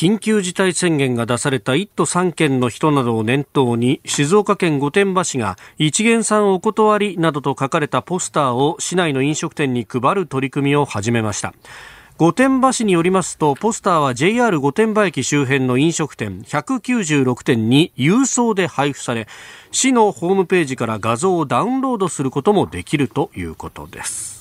[0.01, 11.53] 緊急事態宣言が出された1都3県の人などを念頭に静岡県御殿場市が一元さんお断りなどと書かれたポスターを市内の飲食店に配る取り組みを始めました。
[12.17, 19.27] 御殿場市によりますとポスターは JR 御殿場駅周辺の飲食店196店に郵送で配布され
[19.71, 24.40] 市のホームページから画像をダウンロードすることもできるということです。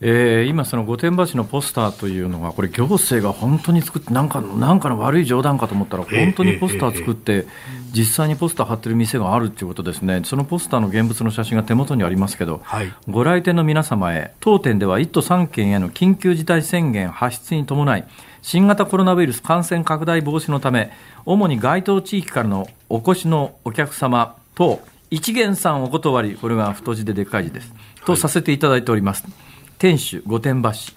[0.00, 7.46] えー、今、その御殿場市のポスターというのが、これ、行政が本当に作って、なんかなんかの悪い冗談かと思ったら、本当にポスター作って、
[7.92, 18.04] 実際にポスター貼ってる店があるっていうことですね、そのポスターの現物の写真が手元にありますけど、はい、ご来店の皆様へ、当店では1都3県への緊急事態宣言発出に伴い、
[18.40, 20.92] 新型コロナウイルス感染拡大防止のため、
[21.24, 24.80] 主に該当地域からのお越しのお客様と、
[25.10, 27.74] 一元さんお断り、これが太字ででっかい字です、
[28.04, 29.47] とさせていただいております。
[29.78, 30.96] 天守御殿場市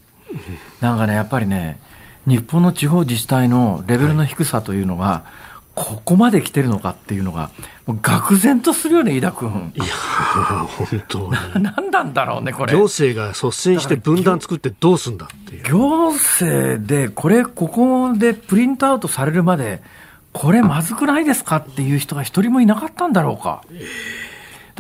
[0.80, 1.80] なんかねやっぱりね
[2.28, 5.26] 日本の地方自治体のレベルの低さというのが、
[5.74, 7.50] ここまで来てるのかっていうのが、
[7.88, 9.74] もう愕然とするよね、飯田君。
[9.76, 9.86] いや、
[10.68, 11.32] 本当に。
[11.64, 12.74] 何なんだろうね、これ。
[12.74, 15.64] 行政が率先して分断作ってどうすんだっていう。
[15.64, 19.82] 行政で、これ、ここでプリントアウトされるまで、
[20.34, 23.64] これまずくないですかっていう人が一人もいなかったんだろうか。
[23.72, 24.31] えー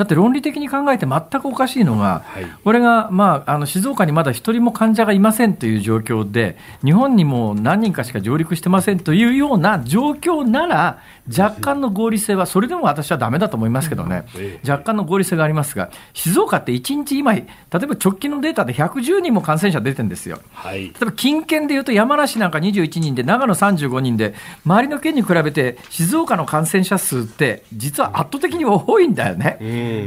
[0.01, 10.97] だって論理的に考えて全くおかしいのが、はい、これが、まあ、あの静岡にまだ一人も患者がいませんという状況で、日本にも何人かしか上陸してませんというような状況なら、
[11.29, 14.25] 若干の合理性は、それでも私はだめだと思いますけどね、
[14.67, 20.39] 若干の合理性がありますが、静岡って1日今、例えば直近のデータで110人も感染者出てるんですよ。
[20.53, 24.33] はい、例えば近県でいうと山梨なんか21人で、長野35人で、
[24.65, 29.57] 周りの県に比べて静岡の感染者数って、実は圧倒的に多いんだよね。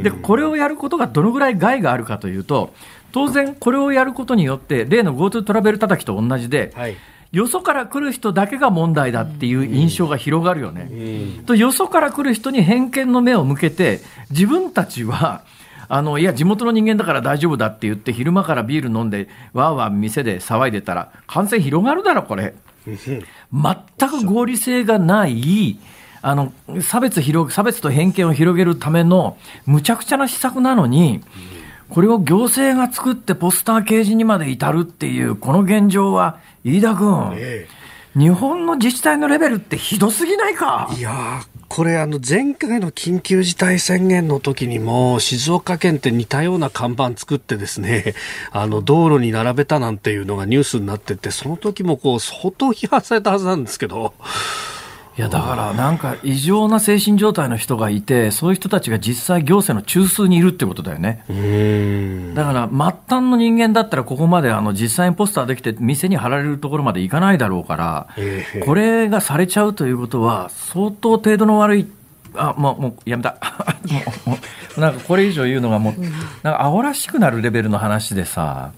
[0.03, 2.75] で、これをやることがどのぐらい害があるかというと、
[3.13, 6.97] 当然、これをやることによって、例の GoTo トラベル叩きと同じで、はい
[7.35, 10.83] よそから来る人だけが問題だっていう印象が広がるよね。
[11.39, 15.43] うん、とよそから来る人に偏見の目を向けて自分たちは
[15.89, 22.55] あのいや地元の人間だから大丈夫だって言って昼間からビール飲んでわーわー店で騒いでたら感染広がるだろこれ。
[22.87, 25.79] 全く合理性がない
[26.27, 31.23] あの差別広差別と偏見を広げるためのむちゃくちゃな施策なのに。
[31.91, 37.69] これを行政が作ってポスター掲示にまで至るっていう、この現状は飯田君、え
[38.17, 40.91] え、日本の自治体のレベルってひどすぎないか？
[40.97, 48.15] いやこれあの前回の緊急事態宣言の時にも静岡県って似たような看板作ってですね
[48.53, 54.15] あの道路に並べたなんていうのがニュースになっててその時もこう相当批判されたはずなんですけど
[55.17, 61.23] いやだからなんか異常な精神状態の人がいて、そういう人たちが実際、行政の中枢にいるってことだよね。
[62.35, 68.09] だから末端の人間だったら、ここまであの実際にポスターできて、店に貼られるところまでいかないだろうから、
[68.65, 71.87] これがされちゃうということは、相当程度の悪い
[72.37, 73.37] あもうもうやめた。
[74.27, 74.37] も
[74.77, 76.01] うなんかこれ以上言うのがもう
[76.43, 78.73] なんか青らしくなるレベルの話でさ。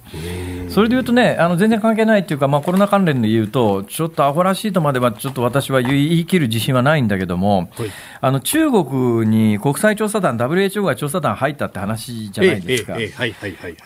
[0.69, 7.91] それで言うとねあの全然関係ないっていうか、まあ、コロナ関連で言うとちょっとアホらしいとまではちょっと私は言い切る自信はないんだけども、はい、
[8.21, 12.97] あの中国に国際調査団 WHO が調査団入ったって話じゃないですか。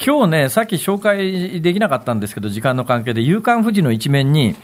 [0.04, 4.56] 今日ねさっき紹介できなかったんですけど時間の関係で夕刊富士の一面に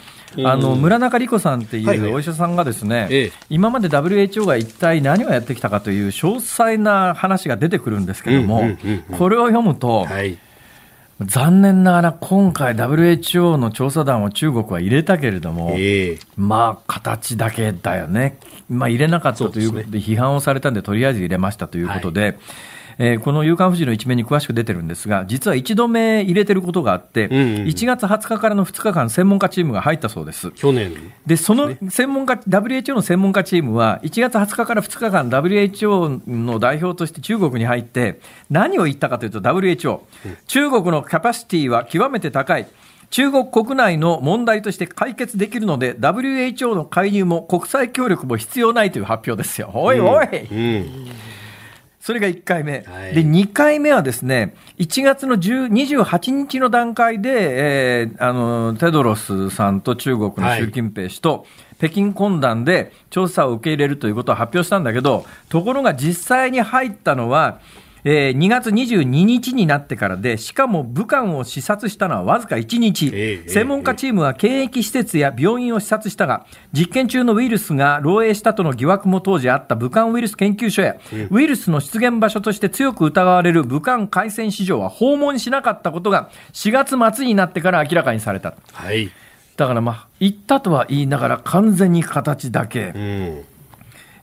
[0.45, 8.63] あの村中理子さんっていうお医者さんがですね、はいはい、今まで WHO が一体何をやってきたかという詳細な話が出てくるんですけども、
[9.17, 10.39] これを読むと、はい、
[11.21, 22.39] 残念ながら今回 WHO の調査団を中国は入れたけれども、えー、まあ形だけだよね、まあ、入れなかったということで批判をされたんでとりあえず入れましたということで。
[22.99, 30.51] えー、この夕刊富士の一面に詳しく出てるんですが、実は一度目入れてることがあって、うんうん、1月20日からの2日間、専門家チームが入ったそうです。
[30.53, 30.95] 去年。
[31.27, 42.67] で、その専門家、WHO の専門家チームは、1月20日から2日間、WHO の代表として中国に入って、何を言ったかというと、WHO、うん、中国のキャパシティは極めて高い。
[43.11, 49.71] 中国国内の問題として解決できるので、WHO の介入も国際協力も必要ないという発表ですよ。
[49.75, 50.59] おいおい、うん。
[50.59, 51.07] うん
[52.07, 52.85] それが1回目。
[52.87, 61.47] はい、で、2回目はですね、1月の28日の段階で、えー、あの、テドロスさんと中国の習近平氏と、
[61.79, 67.59] 北京懇談で調査を受け入れるということを発表したんだけど、ところが実際に入ったのは、
[68.09, 80.95] えー、2月22日になってからで、しかも武漢を視察したのはわずか1日、えー、専門家チームは検疫施設や病院を視察したが、実験中のウイルスが漏洩したとの疑惑も当時あった武漢ウイルス研究所や、
[81.31, 88.55] ウイルスの出現場所として強く疑われる武漢海鮮市場は訪問しなかったことが4月末になってから明らかにされた。
[88.73, 89.11] はい
[89.57, 92.93] だからまあ、行ったとは言いながら完全に形だけ。
[92.95, 93.45] うん。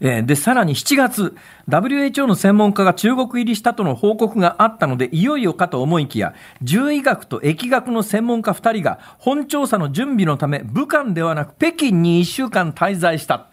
[0.06, 1.36] えーで、さらに7月、
[1.70, 13.48] WHO の専門家が中国入りしたとの報告があったので、いよいよかと思いきや、獣医学と疫学の専門家2人が、本調査の準備のため、武漢ではなく北京に1週間滞在した。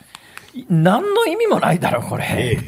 [0.54, 2.58] い何の意味もないだろ、これ。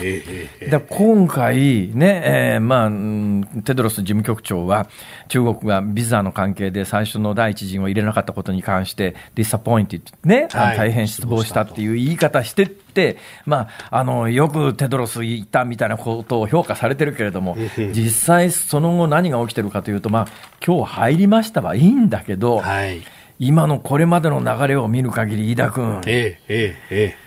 [0.88, 4.88] 今回ね、えーまあ、うんテドロス事務局長は、
[5.28, 13.16] 中国がビザの関係で最初の第一陣を入れなかったことに関して、ディサポインティね、はい大変失望したっていう言い方してって、
[13.46, 17.56] まあ、あの、よくテドロス言ったみたいなことを評価されてるけれども、
[17.92, 20.26] 実際その後何が起きてるかというと、まあ、
[20.64, 23.02] 今日入りましたはいいんだけど、はい。
[23.38, 27.21] 今のこれまでの流れを見る限り、飯田君、えええええ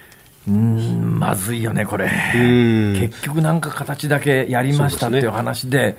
[0.47, 1.19] うーん。
[1.19, 2.09] まずいよね、これ。
[2.99, 5.97] 結局なんか形だけやりましたっていう話で、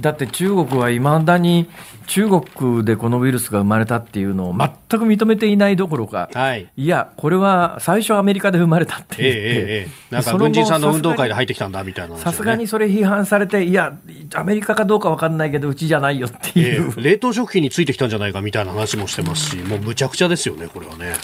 [0.00, 1.68] だって中国はいまだに
[2.06, 4.68] 中国でこのウイルスが生まれたっていうのを全
[5.00, 6.68] く認めていないどころか、はい。
[6.76, 13.98] いや、これは最初アメリカで生まれたって言って、なんか軍人さんの運動会で入ってきたんだみたいなさすがにそれ批判されて、いや、
[14.34, 16.94] アメリカかどうか分かんないけど、うちじゃないよってえいう。
[16.96, 21.14] え冷凍食品についてきたんじゃないかみたいな話もしてますし、もうむちゃくちゃですよね、これはね。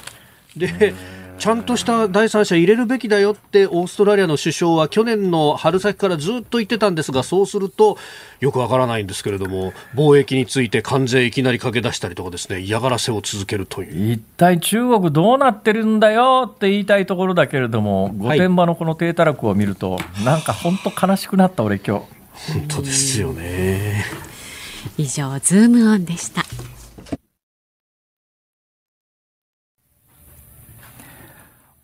[0.57, 0.95] で、
[1.39, 7.99] ちゃんとした第三者入れるべきだよって、オーストラリアの首相は去年の春先からずっと言ってたんですが、そうすると、
[8.41, 14.13] よくわからないんですけれども、貿易について関税いきなり駆け出したりとかですね、嫌がらせを続けるという。
[14.15, 22.05] 一体中国どうなってるんだよって言いたいところだけれども、御殿場のこの低たらくを見ると、なんか本当悲しくなった、俺今日。
[22.53, 24.05] 本当ですよね。
[24.97, 26.43] 以上ズームオンでした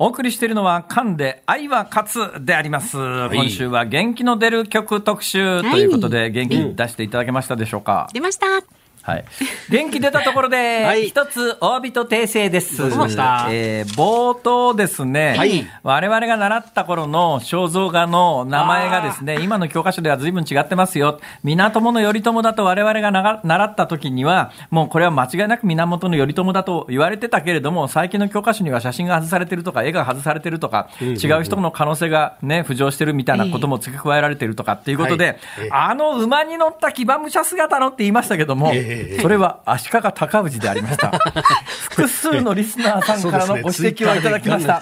[0.02, 2.96] お送りしているのは、噛んで愛は勝つであります。
[2.96, 3.36] い。
[3.36, 8.46] 今週は元気の出る曲特集ということで、元気出していただけましたでしょうか、出ました
[9.10, 9.24] はい。
[9.70, 11.08] 元気出たところで、はい。
[11.08, 12.76] 一つ、大人訂正です。
[12.78, 13.46] どうしました？
[13.50, 15.66] えー冒頭ですね、はい。
[15.82, 21.20] 我々が習った頃の肖像画の名前がですね、今の教科書では随分違ってますよ。
[21.42, 41.12] 源頼朝だと我々が習った時には、もうこれは間違いなく源頼朝だと言われてたけれども、最近の教科書には写真が外されてるとか、絵が外されてるとか、違う人の可能性がね、浮上してるみたいなことも付け加えられてるとかっていうことで、はいええあの馬に乗った騎馬武者姿のって言いましたけども、ええ それは足利尊氏でありました。
[41.90, 44.80] 複数のリスナーさんからのご指摘をいただきました。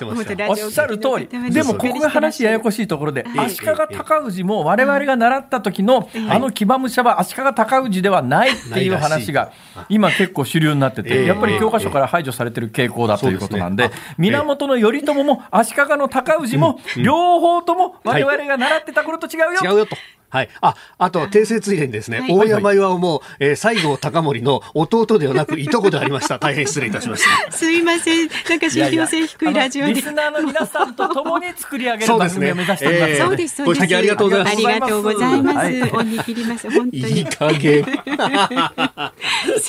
[0.48, 1.28] おっしゃる通り。
[1.38, 9.50] はいでもここが話ややこしいところで、足利尊氏も我々が習った時のあの騎馬武者は足利尊氏ではないっていう話が
[9.88, 11.08] 今結構主流になってええ。
[11.08, 19.60] て、やっぱり教科書から排除されてる傾向だということなんで源頼朝も足利の尊氏も両方とも我々が習ってた頃と違うよ。
[19.62, 19.96] 違うよと。
[20.30, 20.48] はい。
[20.60, 22.32] あ、あと、訂正ついでにですね、はい。
[22.32, 26.38] 大山岩も、えー西郷隆盛の弟ではなく、いとこでありました。
[26.40, 27.52] 大変失礼いたしました。
[27.52, 28.28] すいません。
[28.48, 29.94] なんか信憑性低いラジオで。
[29.94, 32.54] リスナーの皆さんと共に作り上げるそうですね。
[32.54, 33.80] 番組を目指しておりますええそうですそうです。
[33.80, 34.56] ご指摘ありがとうございます。
[34.56, 35.90] ありがとうございます、はい。
[35.92, 36.70] 恩に切ります。
[36.70, 37.84] 本当いいに加減。
[37.84, 39.12] さ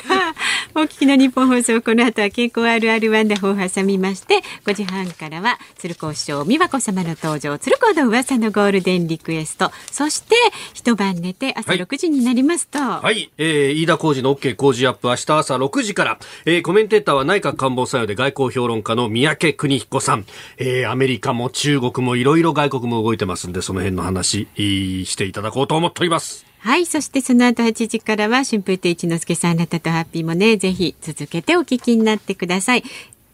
[0.10, 0.34] あ、
[0.76, 10.36] お聞きの日本放送、この後は健康あるあるワンダホを挟みまして、5時半からは、鶴光師匠、美和子様の登場、鶴光の噂のゴールデンリクエスト、そして、
[10.74, 11.82] 一晩寝て朝はい。
[11.82, 20.26] 6時になりますと、はい、えー、飯田浩二の OK 工事アップ明日朝6時から、えー、コメンテーターは内閣官房参与で外交評論家の三宅邦彦さん、
[20.58, 26.45] えー、アメリカも中国もいろいろ外国も動いてますんで、その辺の話、していただこうと思っております。
[26.60, 32.84] はい、そしてその後8時からは、春風亭一之輔さん、あなたとハッピーもね、ぜひ続けてお聞きになってください。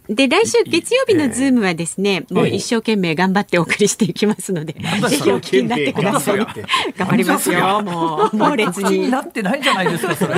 [0.10, 4.80] で、来週月曜日のズームはですね、もう一生懸命頑張ってお送りしていきますので、ぜ
[5.18, 6.38] ひお聞きになってください。
[6.38, 9.12] 頑張りますよ、 もう、猛烈口にに。
[9.12, 10.36] なってないじゃないですか、それ。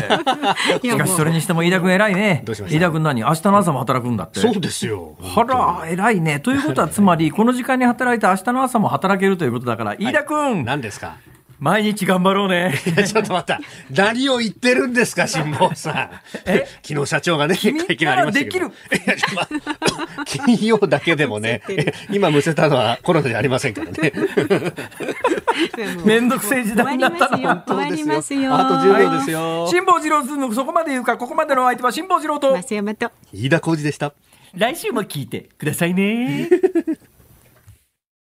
[0.84, 2.44] いやしかし、それにしても飯田君偉いね。
[2.48, 4.40] 飯田君何明日の朝も働くんだって。
[4.40, 5.16] そうですよ。
[5.36, 6.40] あら、偉いね。
[6.40, 11.16] ということは、つまり、この時間に働いて明日の朝も働けるということだから、飯田君、何ですか？
[11.60, 12.74] 毎日頑張ろうね。
[12.84, 13.60] ちょっと待った。
[13.90, 16.10] 何を言ってるんですか、辛坊さん。
[16.46, 16.68] え？
[16.84, 18.66] 昨日社長がね、君会見ありましたけど。
[18.68, 21.64] ならいやちょっと待って金曜だけでもね、
[22.12, 24.14] 今むせたのはコロナじゃありませんからね。
[26.06, 28.54] めんどくせえ時代になったな終わりますよ。
[28.54, 29.68] あと10秒ですよ。
[29.68, 33.12] 辛坊治郎ズーム、そこまで言うか、ここまでのお相手は辛坊治郎と、増山と。
[33.34, 34.14] 飯田浩二でした。
[34.56, 36.50] 来週も聞いてくださいね。